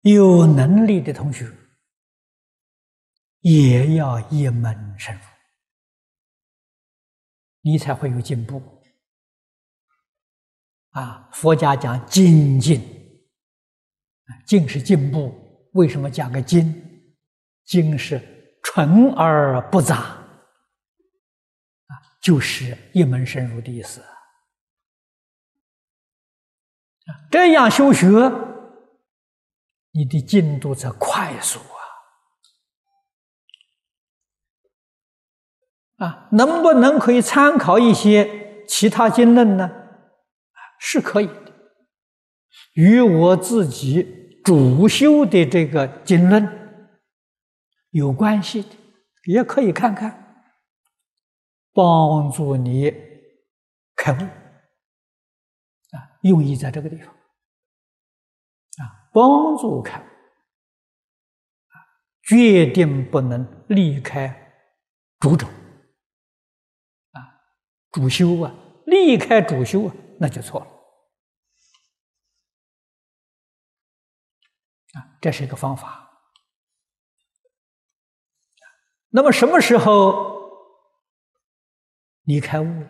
[0.00, 1.46] 有能力的同学
[3.40, 5.20] 也要一门深入，
[7.60, 8.62] 你才会有进步。
[10.92, 12.80] 啊，佛家讲精进，
[14.46, 15.34] 进是进步，
[15.74, 16.82] 为什么加个精？
[17.66, 20.25] 精是纯而不杂。
[22.26, 24.02] 就是一门深入的意思！
[27.30, 28.08] 这样修学，
[29.92, 31.60] 你的进度才快速
[35.98, 36.04] 啊！
[36.04, 39.70] 啊，能不能可以参考一些其他经论呢？
[40.80, 41.52] 是可以的，
[42.72, 46.44] 与我自己主修的这个经论
[47.90, 48.70] 有关系的，
[49.26, 50.25] 也可以看看。
[51.76, 52.90] 帮助你
[53.94, 54.22] 开悟
[55.94, 56.16] 啊！
[56.22, 57.12] 用意在这个地方啊，
[59.12, 61.76] 帮助开悟啊，
[62.22, 64.54] 决定不能离开
[65.20, 65.46] 主者
[67.12, 67.20] 啊，
[67.92, 68.54] 主修啊，
[68.86, 70.66] 离开主修啊，那就错了
[74.94, 76.04] 啊，这是一个方法。
[79.10, 80.35] 那么什么时候
[82.26, 82.88] 离开悟了？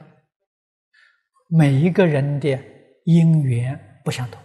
[1.48, 2.58] 每一个人的
[3.04, 4.42] 因缘不相同，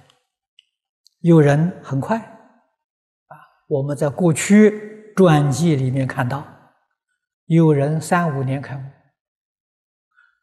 [1.19, 3.35] 有人很快啊，
[3.67, 6.45] 我们在过去传记里面看到，
[7.45, 8.83] 有人三五年开悟，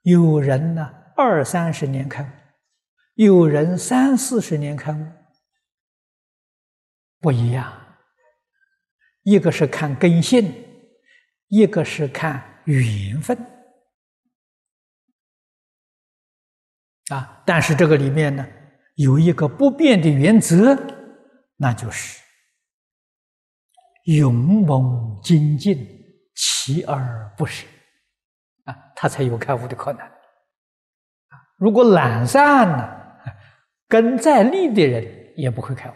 [0.02, 2.26] 有人呢二三十年开悟，
[3.14, 5.06] 有人三四十年开悟，
[7.20, 7.72] 不一样，
[9.22, 10.64] 一个是看根性。
[11.50, 13.34] 一个是看缘分
[17.08, 18.46] 啊，但是这个里面呢，
[18.96, 20.76] 有一个不变的原则，
[21.56, 22.22] 那就是
[24.04, 25.78] 勇猛精进，
[26.36, 27.66] 锲而不舍
[28.64, 30.06] 啊，他才有开悟的可能。
[31.56, 32.88] 如果懒散呢，
[33.88, 35.94] 根再利的人也不会开悟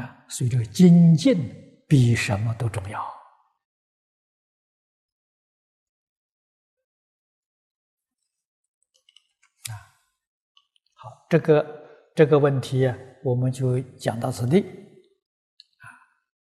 [0.00, 0.24] 啊。
[0.28, 1.50] 所以这个精进
[1.88, 3.17] 比什么都重要。
[11.28, 11.66] 这个
[12.14, 14.64] 这个问题啊，我们就讲到此地。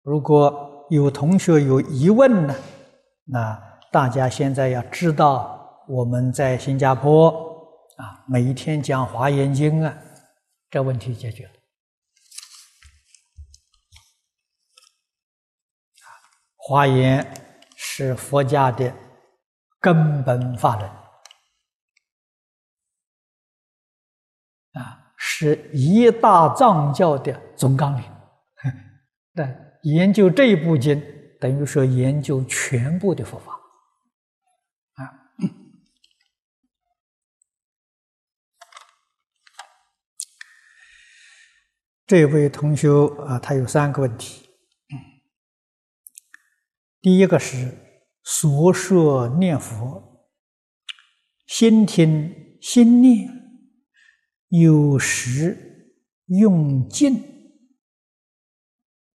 [0.02, 2.54] 如果有同学有疑问呢，
[3.24, 3.60] 那
[3.90, 7.30] 大家现在要知道，我们在新加坡
[7.96, 9.96] 啊，每一天讲《华严经》啊，
[10.70, 11.50] 这问题解决了。
[16.58, 17.26] 华严
[17.76, 18.92] 是佛家的
[19.80, 21.05] 根本法门。
[25.16, 28.04] 是一大藏教的总纲领。
[29.32, 29.48] 那
[29.82, 31.02] 研究这一部经，
[31.40, 33.52] 等于说研究全部的佛法
[34.94, 35.00] 啊。
[42.06, 42.88] 这位同学
[43.26, 44.48] 啊，他有三个问题。
[47.00, 47.72] 第一个是
[48.24, 50.26] 所说念佛，
[51.46, 53.35] 心听心念。
[54.48, 55.92] 有时
[56.26, 57.22] 用静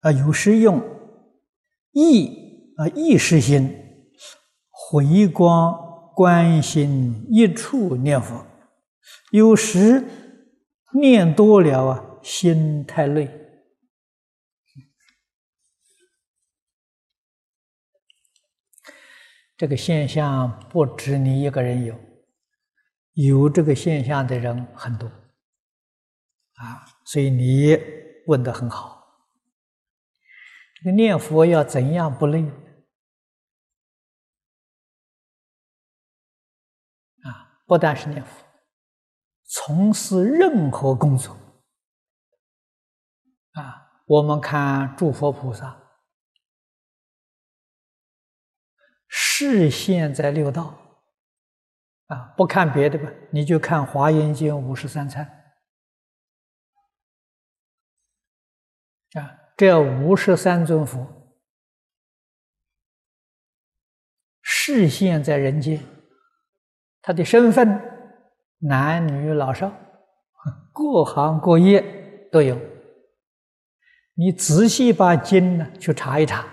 [0.02, 0.82] 啊，有时用
[1.92, 3.74] 意啊，意识心
[4.70, 5.74] 回光
[6.16, 8.46] 观心一处念佛；
[9.32, 10.04] 有时
[10.94, 13.30] 念多了啊，心太累。
[19.56, 21.96] 这个现象不止你一个人有，
[23.14, 25.10] 有这个现象的人很多。
[26.62, 27.76] 啊，所以你
[28.28, 29.02] 问的很好。
[30.76, 32.44] 这个念佛要怎样不累？
[37.24, 38.46] 啊，不但是念佛，
[39.44, 41.36] 从事任何工作，
[43.54, 45.82] 啊，我们看诸佛菩萨，
[49.08, 50.80] 视现在六道，
[52.06, 55.40] 啊，不看别的吧，你就看《华严经》五十三参。
[59.62, 61.06] 这五十三尊佛
[64.42, 65.80] 视现在人间，
[67.00, 67.80] 他的身份
[68.58, 69.72] 男女老少，
[70.74, 71.80] 各行各业
[72.32, 72.60] 都有。
[74.16, 76.44] 你仔细把经呢去查一查，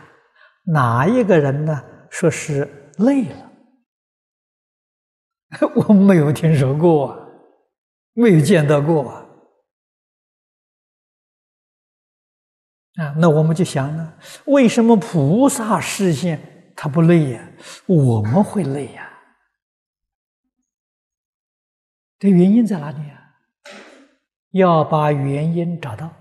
[0.66, 3.52] 哪一个人呢说是累了？
[5.88, 7.18] 我没有听说过，
[8.12, 9.26] 没有见到过。
[12.98, 14.12] 啊，那我们就想呢，
[14.46, 17.48] 为什么菩萨视线他不累呀？
[17.86, 19.08] 我们会累呀？
[22.18, 23.36] 这原因在哪里啊？
[24.50, 26.12] 要把原因找到，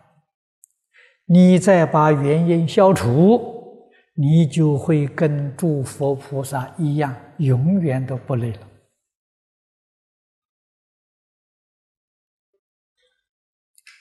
[1.26, 8.68] 你再把原因消除，你就会跟诸佛菩萨一样，永远都不累了。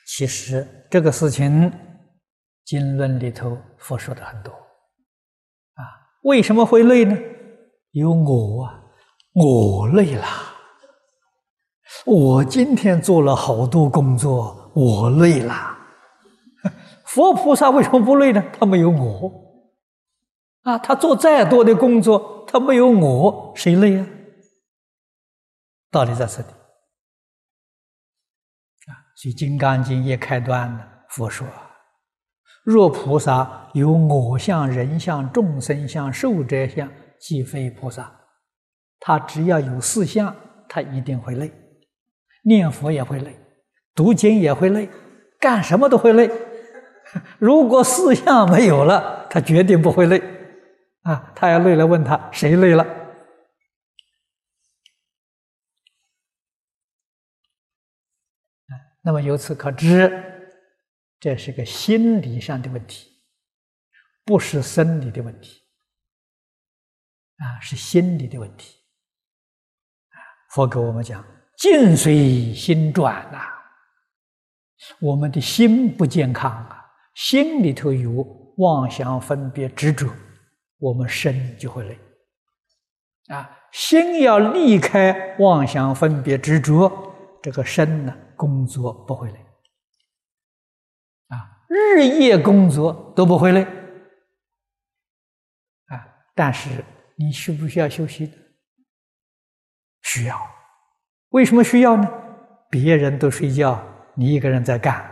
[0.05, 1.73] 其实这个事情。
[2.67, 5.81] 经论里头，佛说的很多，啊，
[6.25, 7.17] 为什么会累呢？
[7.93, 8.83] 有我啊，
[9.33, 10.27] 我累了。
[12.05, 15.79] 我今天做了好多工作，我累了。
[17.07, 18.43] 佛菩萨为什么不累呢？
[18.59, 19.33] 他没有我，
[20.63, 24.07] 啊，他做再多的工作，他没有我，谁累啊？
[25.93, 26.49] 道理在这里
[28.89, 28.91] 啊。
[29.15, 31.47] 所以《金刚经》一开端的，佛说
[32.67, 38.13] ：“若菩萨有我相、人相、众生相、寿者相，即非菩萨。”
[38.99, 40.35] 他只要有四相，
[40.69, 41.53] 他一定会累，
[42.43, 43.39] 念佛也会累，
[43.95, 44.91] 读经也会累，
[45.39, 46.29] 干什么都会累。
[47.39, 50.21] 如果四相没有了，他绝对不会累。
[51.03, 52.85] 啊，他要累了，问他谁累了？
[59.03, 60.36] 那么由此可知，
[61.19, 63.11] 这是个心理上的问题，
[64.25, 65.63] 不是生理的问题，
[67.39, 68.77] 啊，是心理的问题。
[70.51, 71.25] 佛给我们讲，
[71.59, 73.39] 境随心转呐，
[75.01, 78.11] 我们的心不健康啊，心里头有
[78.59, 80.11] 妄想、分别、执着，
[80.79, 81.99] 我们身就会累。
[83.29, 86.91] 啊，心要离开妄想、分别、执着，
[87.43, 88.17] 这个身呢？
[88.37, 89.46] 工作不会累，
[91.69, 93.63] 日夜工作都不会累，
[95.87, 96.85] 啊，但是
[97.17, 98.31] 你需不需要休息？
[100.03, 100.39] 需要。
[101.31, 102.09] 为什么需要呢？
[102.71, 103.83] 别人都睡觉，
[104.15, 105.05] 你一个人在干。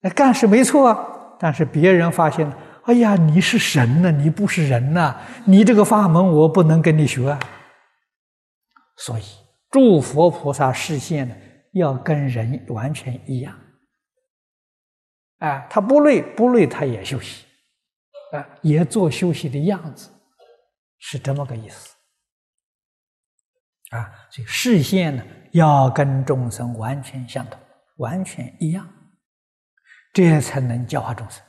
[0.00, 7.40] 那干是没错啊，但是别人发现了，哎呀，你是神呢，你不是人呐，你这个法门我不能跟你学，啊，
[8.96, 9.22] 所以。
[9.70, 11.34] 诸佛菩萨视线呢，
[11.74, 13.54] 要跟人完全一样，
[15.38, 17.44] 啊，他不累不累，他也休息，
[18.32, 20.10] 啊，也做休息的样子，
[20.98, 21.94] 是这么个意思，
[23.90, 25.22] 啊，所以视线呢
[25.52, 27.58] 要跟众生完全相同，
[27.98, 28.86] 完全一样，
[30.12, 31.40] 这才能教化众生，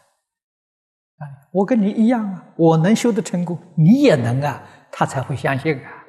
[1.18, 6.06] 啊，我跟你一样啊，我能修得成功，你也能啊，他才会相信啊。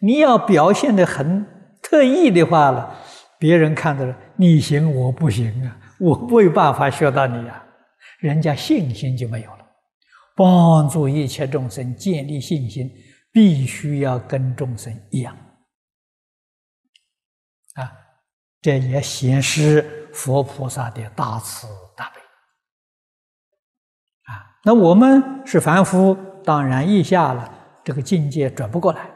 [0.00, 1.46] 你要表现的很
[1.80, 2.98] 特异的话了，
[3.38, 7.64] 别人看到了你行我不行啊，我没有办法学到你啊，
[8.18, 9.66] 人家信心就没有了。
[10.34, 12.90] 帮助一切众生建立信心，
[13.32, 15.34] 必须要跟众生一样
[17.74, 17.90] 啊，
[18.60, 21.66] 这也显示佛菩萨的大慈
[21.96, 22.20] 大悲
[24.24, 24.60] 啊。
[24.64, 27.50] 那我们是凡夫，当然一下了，
[27.82, 29.08] 这个境界转不过来。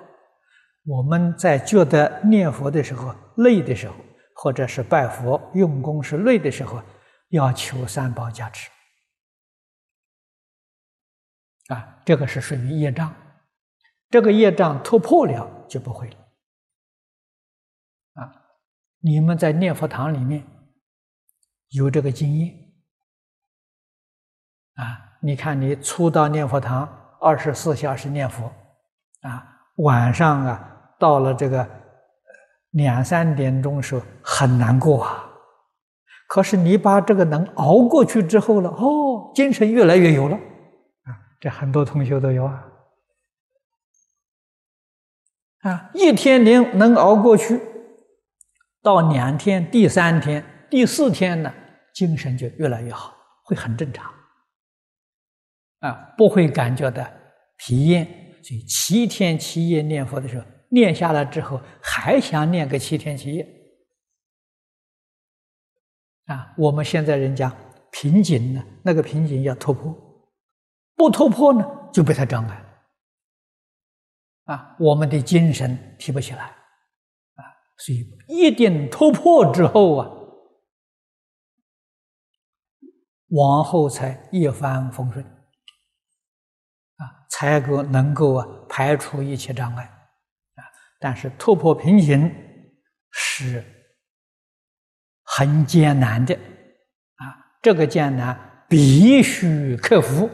[0.87, 3.95] 我们在觉得念佛的时候累的时候，
[4.43, 6.83] 或者是拜佛用功是累的时候，
[7.29, 8.71] 要求三宝加持
[11.69, 13.15] 啊，这个是属于业障，
[14.09, 16.17] 这个业障突破了就不会了
[18.15, 18.33] 啊。
[19.01, 20.43] 你们在念佛堂里面
[21.69, 22.73] 有这个经验
[24.77, 25.19] 啊？
[25.21, 26.89] 你看，你初到念佛堂，
[27.21, 28.51] 二十四小时念佛
[29.21, 30.67] 啊，晚上啊。
[30.99, 31.67] 到了这个
[32.71, 35.29] 两三点钟时候很难过啊，
[36.29, 40.37] 可是你把这个能熬过去之后了，哦，精神越来越有了。
[40.37, 41.11] 啊，
[41.41, 42.65] 这很多同学都有啊，
[45.63, 47.61] 啊，一天能能熬过去，
[48.83, 51.53] 到两天、第三天、第四天呢，
[51.93, 54.09] 精神就越来越好，会很正常。
[55.81, 57.05] 啊，不会感觉到
[57.57, 58.07] 疲厌，
[58.45, 60.47] 所以七天七夜念佛的时候。
[60.71, 63.47] 念下来之后，还想念个七天七夜
[66.27, 66.55] 啊！
[66.57, 67.53] 我们现在人家
[67.91, 69.93] 瓶颈呢，那个瓶颈要突破，
[70.95, 72.65] 不突破呢就被他障碍
[74.45, 74.77] 啊！
[74.79, 77.43] 我们的精神提不起来啊，
[77.79, 80.09] 所以一定突破之后啊，
[83.31, 89.97] 往后才一帆风顺啊，才够能够啊排除一切障碍。
[91.01, 92.31] 但是突破瓶颈
[93.11, 93.65] 是
[95.23, 97.57] 很艰难的啊！
[97.63, 100.29] 这个艰难必须克服，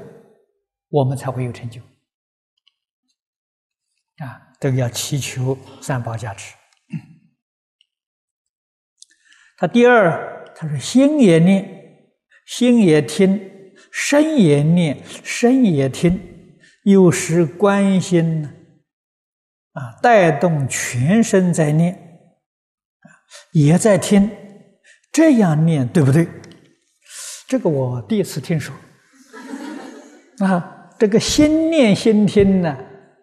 [0.88, 1.80] 我们才会有成就
[4.18, 4.52] 啊！
[4.58, 6.56] 都要祈求三宝加持。
[9.56, 12.10] 他第二，他说心也念，
[12.44, 13.38] 心也听；
[13.92, 16.20] 身也念，身也听。
[16.82, 18.52] 有时关心呢。
[19.77, 21.95] 啊，带动全身在念，
[23.53, 24.31] 也在听，
[25.12, 26.27] 这样念对不对？
[27.47, 28.74] 这个我第一次听说。
[30.39, 32.74] 啊，这个心念心听呢，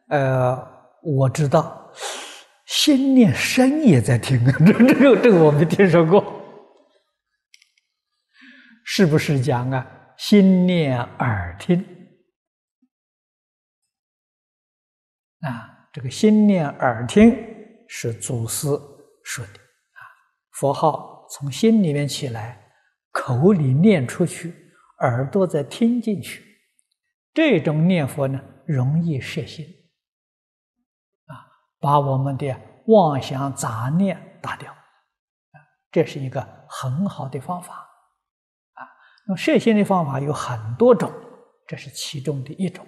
[0.10, 0.56] 呃，
[1.01, 1.91] 我知道，
[2.68, 6.24] 心念身也在听啊，这这个这个我没听说过，
[8.86, 10.14] 是不是讲啊？
[10.18, 11.84] 心念耳听，
[15.41, 15.72] 啊。
[15.93, 17.37] 这个心念耳听
[17.87, 18.67] 是祖师
[19.23, 19.51] 说的。
[19.51, 20.01] 啊，
[20.51, 22.59] 佛号从心里面起来，
[23.11, 24.51] 口里念出去，
[25.01, 26.43] 耳朵再听进去，
[27.31, 29.63] 这种念佛呢，容易摄心，
[31.27, 31.45] 啊，
[31.79, 37.75] 把我们的妄想杂念打掉，啊，这是一个很好的方法，
[38.73, 38.81] 啊，
[39.27, 41.13] 那么摄心的方法有很多种，
[41.67, 42.83] 这是其中的一种，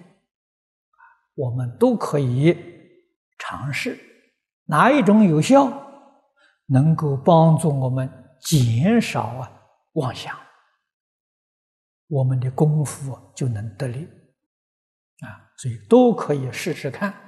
[1.36, 2.75] 我们都可以
[3.48, 3.96] 尝试，
[4.64, 5.84] 哪一种有效？
[6.66, 10.36] 能够帮助我们减少啊妄想，
[12.08, 14.04] 我们的功夫就能得力
[15.20, 17.22] 啊，所以都可以试试看啊。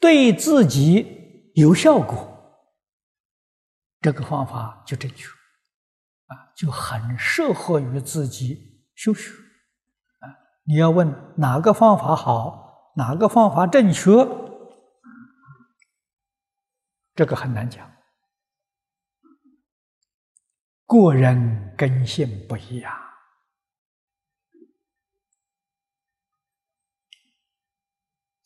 [0.00, 2.66] 对自己有效果，
[4.00, 5.28] 这个方法就正确
[6.28, 9.30] 啊，就很适合于自己修学。
[10.64, 12.92] 你要问哪个方法好？
[12.94, 14.10] 哪个方法正确？
[17.14, 17.90] 这个很难讲，
[20.86, 22.92] 个人根性不一样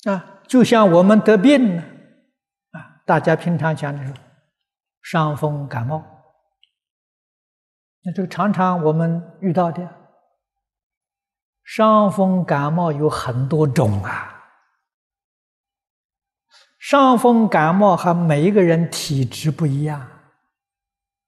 [0.05, 0.41] 啊。
[0.47, 1.83] 就像我们得病呢，
[2.71, 4.14] 啊，大家平常讲的是
[5.03, 6.05] 伤风感冒，
[8.03, 10.06] 那这个常常我们遇到的
[11.77, 14.33] 伤风感冒有很多种啊。
[16.79, 20.09] 伤风感冒和每一个人体质不一样，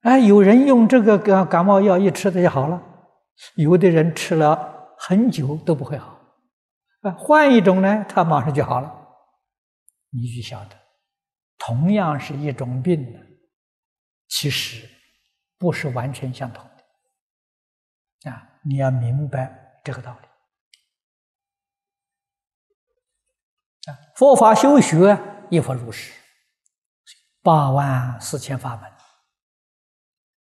[0.00, 2.82] 哎，有人用这个感感冒药一吃它就好了，
[3.56, 6.18] 有的人吃了很久都不会好，
[7.02, 8.90] 啊，换一种呢，他马上就好了。
[10.08, 10.76] 你就晓得，
[11.58, 13.20] 同样是一种病呢，
[14.28, 14.88] 其实
[15.58, 16.64] 不是完全相同
[18.24, 20.28] 的，啊，你要明白这个道理。
[23.77, 23.77] 啊，
[24.16, 25.18] 佛法修学。
[25.50, 26.12] 一佛如是，
[27.42, 28.90] 八万四千法门。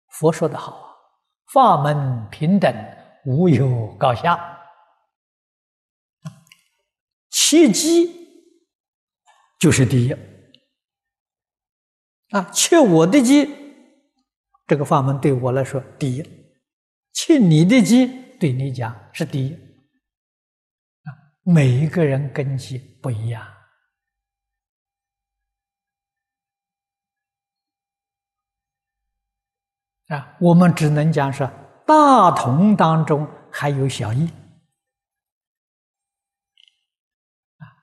[0.09, 0.95] 佛说的好啊，
[1.53, 2.69] 法门平等，
[3.25, 4.59] 无有高下。
[7.29, 8.13] 切机
[9.57, 10.11] 就是第一
[12.31, 13.47] 啊，切我的机，
[14.67, 16.23] 这个法门对我来说第一；
[17.13, 18.05] 切你的机，
[18.37, 19.68] 对你讲是第一。
[21.43, 23.45] 每一个人根基不一样。
[30.09, 31.47] 啊，我们只能讲是
[31.85, 34.27] 大同当中还有小异，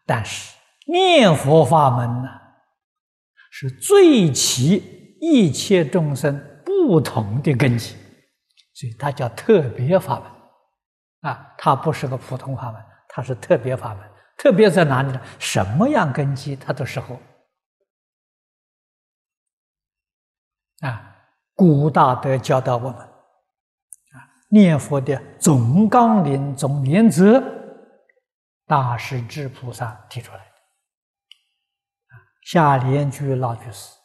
[0.05, 0.57] 但是
[0.89, 2.29] 念佛法门呢，
[3.51, 7.95] 是最起一切众生不同的根基，
[8.75, 11.31] 所以它叫特别法门。
[11.31, 12.85] 啊，它不是个普通法门，
[13.17, 14.11] 它是特别法门。
[14.37, 15.19] 特别在哪里呢？
[15.39, 17.19] 什么样根基它都适合
[20.81, 21.17] 啊。
[21.55, 23.09] 古大德教导我们，啊，
[24.51, 27.43] 念佛的总纲领、总原则，
[28.67, 30.53] 大势至菩萨提出来的。
[32.43, 33.97] 下联句老居士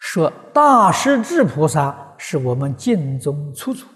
[0.00, 3.86] 说：“大势至菩萨是我们净宗初祖。”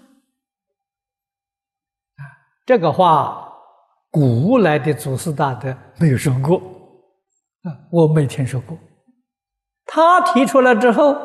[2.65, 3.53] 啊，这个话
[4.09, 6.57] 古来的祖师大德没有说过，
[7.63, 8.77] 啊，我没听说过。
[9.85, 11.15] 他提出来之后，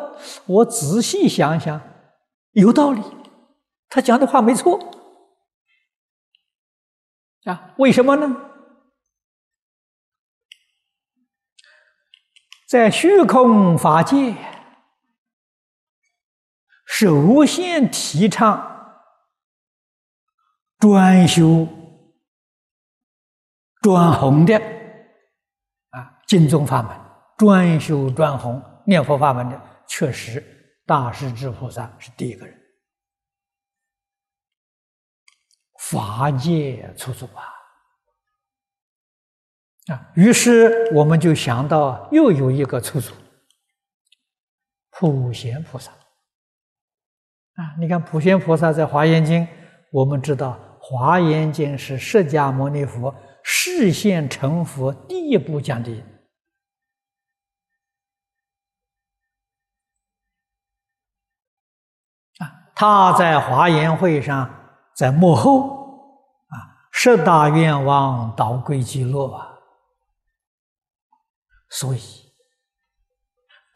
[0.46, 1.80] 我仔细想想，
[2.52, 3.02] 有道理，
[3.88, 4.78] 他讲的话没错
[7.44, 7.74] 啊？
[7.78, 8.36] 为什么呢？
[12.68, 14.36] 在虚空法界，
[16.86, 18.79] 首先提倡
[20.80, 21.68] 专修
[23.82, 24.56] 专弘的
[25.90, 26.98] 啊，净宗法门。
[27.36, 30.44] 专修专弘念佛法门的，确实
[30.84, 32.54] 大势至菩萨是第一个人，
[35.78, 37.42] 法界出祖啊！
[39.94, 43.14] 啊，于是我们就想到又有一个出祖，
[44.90, 45.90] 普贤菩萨
[47.54, 47.74] 啊！
[47.78, 49.46] 你看普贤菩萨在《华严经》，
[49.92, 50.60] 我们知道
[50.90, 53.14] 《华严经》是释迦牟尼佛
[53.44, 56.04] 视现成佛第一部讲的
[62.38, 62.72] 啊。
[62.74, 64.52] 他在华严会上，
[64.96, 69.60] 在幕后啊，十大愿望导归极乐啊，
[71.68, 72.00] 所以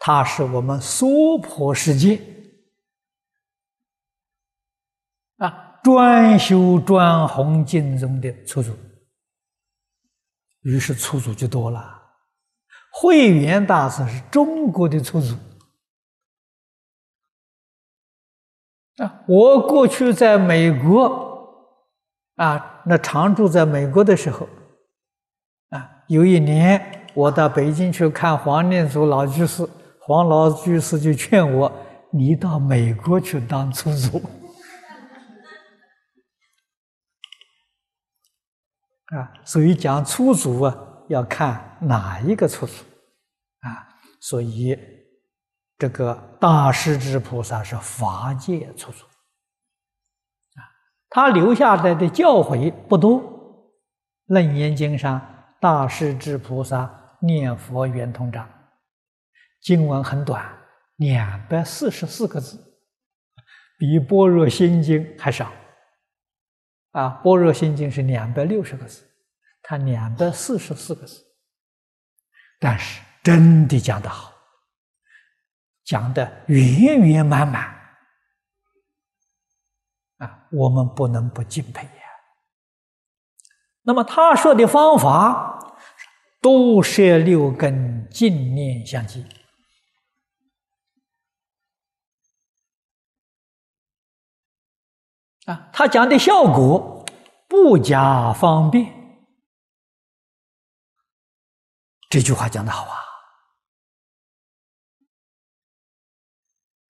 [0.01, 2.21] 他是我们娑婆世界
[5.37, 8.73] 啊专修专弘经中的初祖
[10.63, 12.01] 于是出祖就多了。
[12.91, 15.35] 慧远大师是中国的出祖
[18.97, 19.21] 啊！
[19.29, 21.69] 我过去在美国
[22.37, 24.49] 啊，那常住在美国的时候
[25.69, 29.69] 啊，有一年我到北京去看黄念祖老居士，
[30.01, 31.71] 黄老居士就劝我
[32.11, 34.23] ：“你到美国去当出祖。”
[39.15, 40.77] 啊，所以讲出祖啊，
[41.09, 42.73] 要看哪一个出祖。
[43.61, 43.89] 啊，
[44.21, 44.77] 所以
[45.79, 50.61] 这个大势至菩萨是法界出祖啊，
[51.09, 53.23] 他留下来的教诲不多，
[54.27, 55.21] 《楞严经》上
[55.61, 58.47] 大势至菩萨念佛圆通章，
[59.63, 60.45] 经文很短，
[60.97, 62.59] 两百四十四个字，
[63.79, 65.51] 比《般若心经》还少。
[66.95, 69.07] 啊，《般若心经》是两百六十个字，
[69.63, 71.23] 他两百四十四个字，
[72.59, 73.03] 但是。
[73.25, 74.35] 真的讲得好，
[75.83, 77.75] 讲的圆圆满满
[80.19, 80.47] 啊！
[80.53, 82.03] 我们不能不敬佩呀。
[83.81, 85.75] 那么他说的方法，
[86.43, 89.25] 多摄六根，净念相继
[95.47, 95.71] 啊。
[95.73, 97.05] 他讲的效果
[97.49, 98.93] 不加方便，
[102.09, 102.99] 这句话讲的好啊。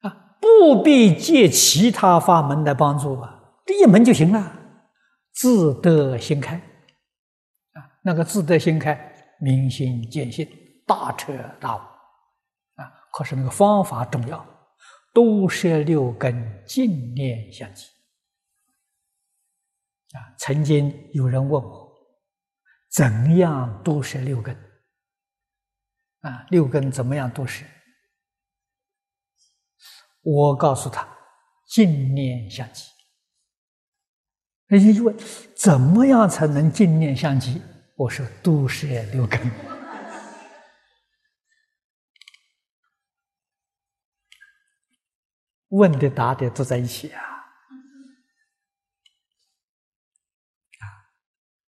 [0.03, 4.53] 啊不必借其他法门来帮助啊，这一门就行了，
[5.33, 8.95] 自得心开啊，那个自得心开，
[9.41, 10.47] 明心见性，
[10.87, 12.93] 大彻大悟啊。
[13.11, 14.47] 可是那个方法重要，
[15.15, 17.87] 都摄六根，净念相继
[20.15, 20.35] 啊。
[20.39, 21.93] 曾经有人问我，
[22.91, 24.57] 怎样都是六根
[26.21, 26.47] 啊？
[26.51, 27.65] 六根怎么样都是？
[30.23, 31.07] 我告诉他，
[31.67, 32.87] 净念相继。
[34.67, 35.15] 人家就问，
[35.55, 37.61] 怎么样才能净念相继？
[37.97, 39.39] 我说，都是六根。
[45.69, 47.11] 问的答的都在一起！
[47.11, 47.34] 啊，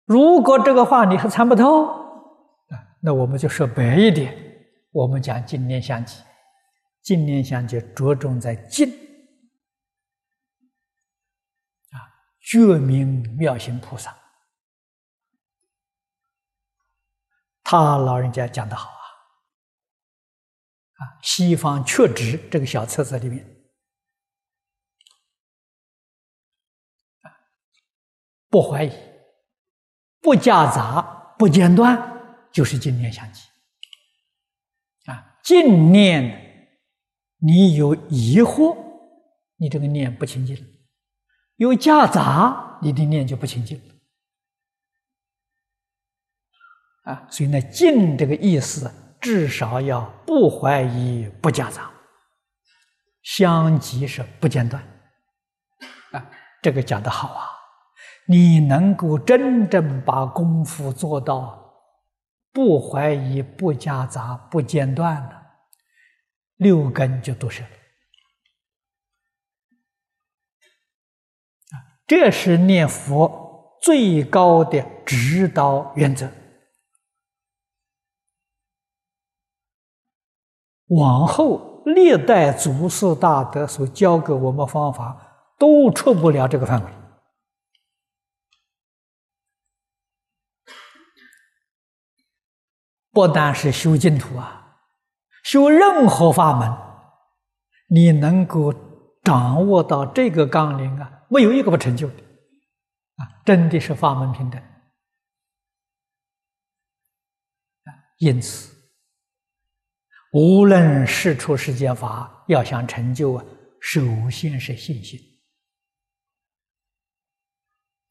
[0.06, 4.36] 如果这个话你还参不透啊，那我们就说白一点，
[4.91, 6.22] 我们讲净念相继。
[7.02, 8.88] 净念相继，着重在净
[11.89, 11.97] 啊，
[12.39, 14.16] 觉明妙行菩萨，
[17.64, 19.02] 他老人家讲的好啊，
[20.97, 23.47] 啊，西方确指这个小册子里面。
[28.47, 28.91] 不怀疑，
[30.22, 31.01] 不夹杂，
[31.38, 31.97] 不间断，
[32.51, 33.41] 就是净念相继
[35.11, 36.38] 啊，净念。
[37.43, 38.78] 你有疑惑，
[39.57, 40.55] 你这个念不清净；
[41.55, 43.82] 有夹杂，你的念就不清净。
[47.03, 51.91] 啊，所以呢，净这个意思，至少要不怀疑、不夹杂，
[53.24, 54.84] 相继是不间断。
[56.11, 56.30] 啊，
[56.61, 57.49] 这个讲的好啊！
[58.32, 61.73] 你能够真正把功夫做到
[62.53, 65.41] 不怀疑、不夹杂、不间断了。
[66.55, 67.67] 六根就都是啊，
[72.07, 76.32] 这是念佛最高的指导原则。
[80.88, 87.01] 往后历代祖师大德所教给我们方法，都出不了这个范围。
[93.12, 94.57] 不单是修净土啊。
[95.43, 96.72] 修任何法门，
[97.88, 98.74] 你能够
[99.24, 102.16] 掌握到这个纲领啊，没有一个不成就的，
[103.16, 104.62] 啊，真的是法门平等。
[108.20, 108.72] 因此，
[110.34, 113.43] 无论是出世间法，要想成就啊，
[113.82, 115.20] 首先是信心。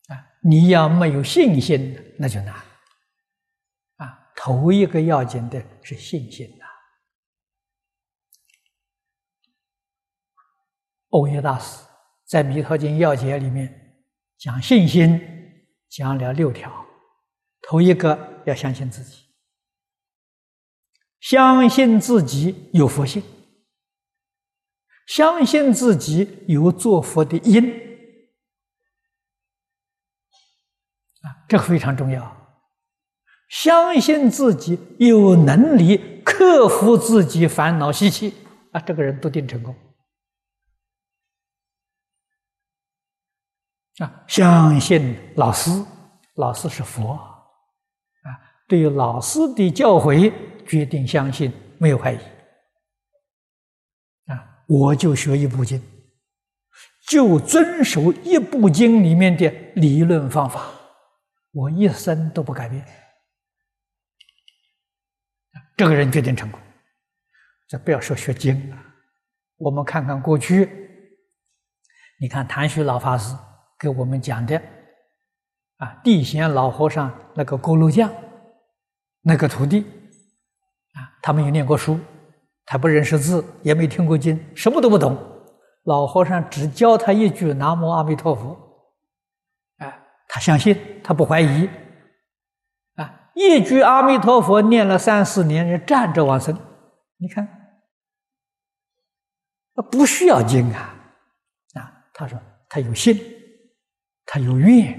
[0.09, 2.70] 啊，你要没有信心，那就难。
[4.37, 6.65] 头一个要紧的是信心呐。
[11.11, 11.85] 欧耶大师
[12.25, 14.05] 在《弥陀经要解》里面
[14.39, 15.21] 讲信心，
[15.89, 16.87] 讲了六条。
[17.63, 19.27] 头一个要相信自己，
[21.21, 23.23] 相信自己有佛性，
[25.07, 27.71] 相信自己有做佛的因
[31.21, 32.40] 啊，这非常重要。
[33.51, 38.33] 相信自己有能力克服自己烦恼习气
[38.71, 39.75] 啊，这个人笃定成功。
[43.99, 45.69] 啊，相信老师，
[46.37, 50.33] 老师是佛啊，对于老师的教诲，
[50.65, 52.19] 决定相信，没有怀疑。
[54.27, 55.83] 啊，我就学一部经，
[57.09, 60.71] 就遵守一部经里面的理论方法，
[61.51, 62.87] 我一生都不改变。
[65.81, 66.61] 这个人决定成功。
[67.67, 68.77] 这不要说学经了，
[69.57, 70.69] 我们看看过去，
[72.21, 73.35] 你看谭旭老法师。
[73.79, 74.61] 给我们讲的
[75.79, 78.13] 啊，地贤老和尚那个锅炉匠，
[79.23, 79.81] 那个徒弟
[80.93, 81.99] 啊，他没有念过书，
[82.67, 85.17] 他不认识字，也没听过经，什么都不懂。
[85.85, 88.51] 老和尚只教他一句“南无阿弥陀佛”，
[89.83, 91.67] 啊，他相信，他不怀疑，
[93.35, 96.55] 一句阿弥陀佛念了三四年，人站着往生。
[97.19, 97.47] 你看，
[99.91, 100.95] 不需要经啊，
[101.75, 103.37] 啊，他说他有信。
[104.33, 104.95] 他有愿，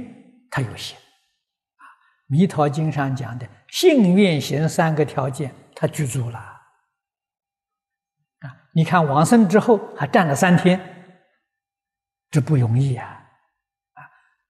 [0.50, 1.84] 他有行，啊，
[2.28, 6.38] 《弥陀经》上讲的信愿行三个条件，他具足了。
[6.38, 6.62] 啊，
[8.74, 10.78] 你看往生之后还站了三天，
[12.30, 13.06] 这不容易啊！
[13.94, 14.04] 啊，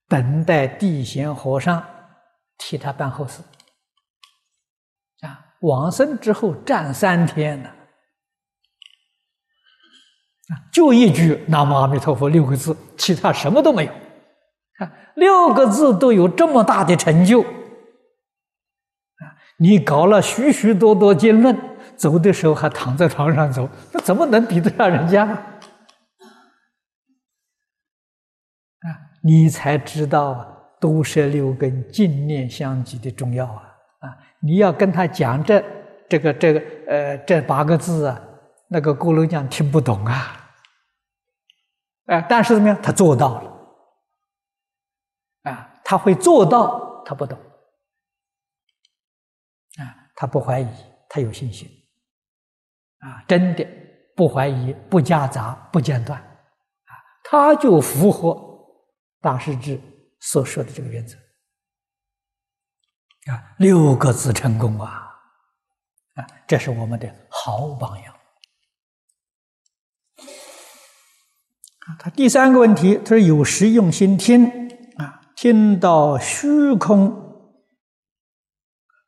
[0.07, 1.85] 等待地贤和尚
[2.57, 3.43] 替他办后事。
[5.61, 7.69] 往生之后站三天呢，
[10.71, 13.91] 就一句“南无阿弥陀佛”六个字，其他什么都没有。
[15.15, 19.37] 六个字都有这么大的成就啊！
[19.57, 21.55] 你搞了许许多多经论，
[21.95, 25.25] 走的时候还躺在床上走，那怎么能比得上人家？
[25.25, 25.59] 啊！
[29.21, 30.47] 你才知道啊
[30.79, 33.70] 多摄六根、净念相继的重要啊！
[34.41, 35.63] 你要跟他讲这、
[36.09, 38.21] 这个、这个、呃，这八个字啊，
[38.67, 40.51] 那个锅炉匠听不懂啊！
[42.05, 42.81] 哎，但是怎么样？
[42.81, 43.51] 他做到了。
[45.43, 47.35] 啊，他会做到，他不懂，
[49.77, 49.81] 啊，
[50.15, 50.67] 他不怀疑，
[51.09, 51.67] 他有信心，
[52.99, 53.67] 啊，真的
[54.15, 56.91] 不怀疑，不夹杂，不间断，啊，
[57.23, 58.39] 他就符合
[59.19, 59.81] 大师志
[60.19, 61.17] 所说的这个原则，
[63.27, 65.09] 啊，六个字成功啊，
[66.15, 68.13] 啊，这是我们的好榜样。
[71.85, 75.19] 啊，他第三个问题，他说有时用心听啊。
[75.35, 77.11] 听到虚空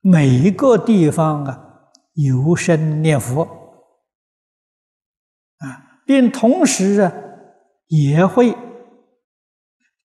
[0.01, 3.43] 每一个地方啊，有声念佛
[5.59, 7.13] 啊，并同时啊，
[7.87, 8.57] 也会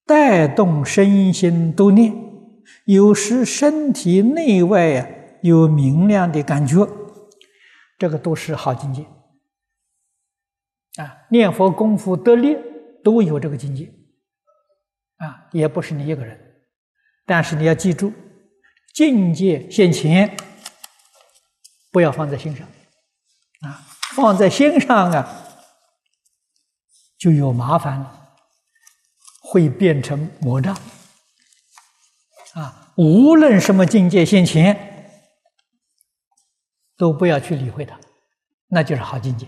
[0.05, 2.13] 带动身心都念，
[2.85, 5.07] 有时身体内外啊
[5.43, 6.89] 有明亮的感觉，
[7.99, 9.03] 这个都是好境界
[11.03, 11.27] 啊。
[11.31, 12.57] 念佛功夫得力，
[13.05, 13.93] 都有这个境界。
[15.19, 16.39] 啊，也不是你一个人，
[17.27, 18.13] 但是你要记住，
[18.95, 20.37] 境界现前，
[21.91, 22.65] 不要放在心上，
[23.63, 23.83] 啊，
[24.15, 25.45] 放在心上啊，
[27.19, 28.37] 就有麻烦了，
[29.41, 30.79] 会变成魔障，
[32.59, 34.77] 啊，无论什么境界现前，
[36.97, 37.97] 都不要去理会它，
[38.69, 39.47] 那就是好境界，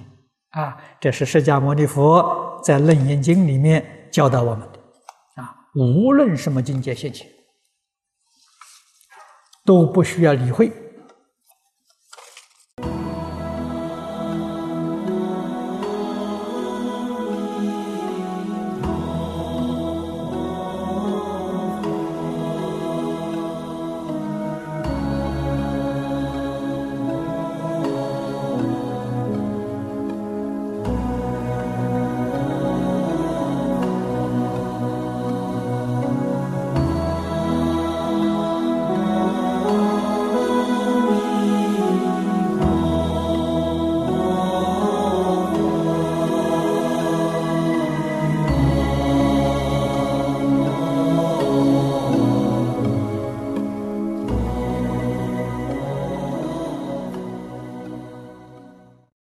[0.50, 4.78] 啊，这是释迦牟尼佛在《楞严经》里面教导我们的。
[5.42, 7.28] 啊无论什么境界现前，
[9.64, 10.72] 都不需要理会。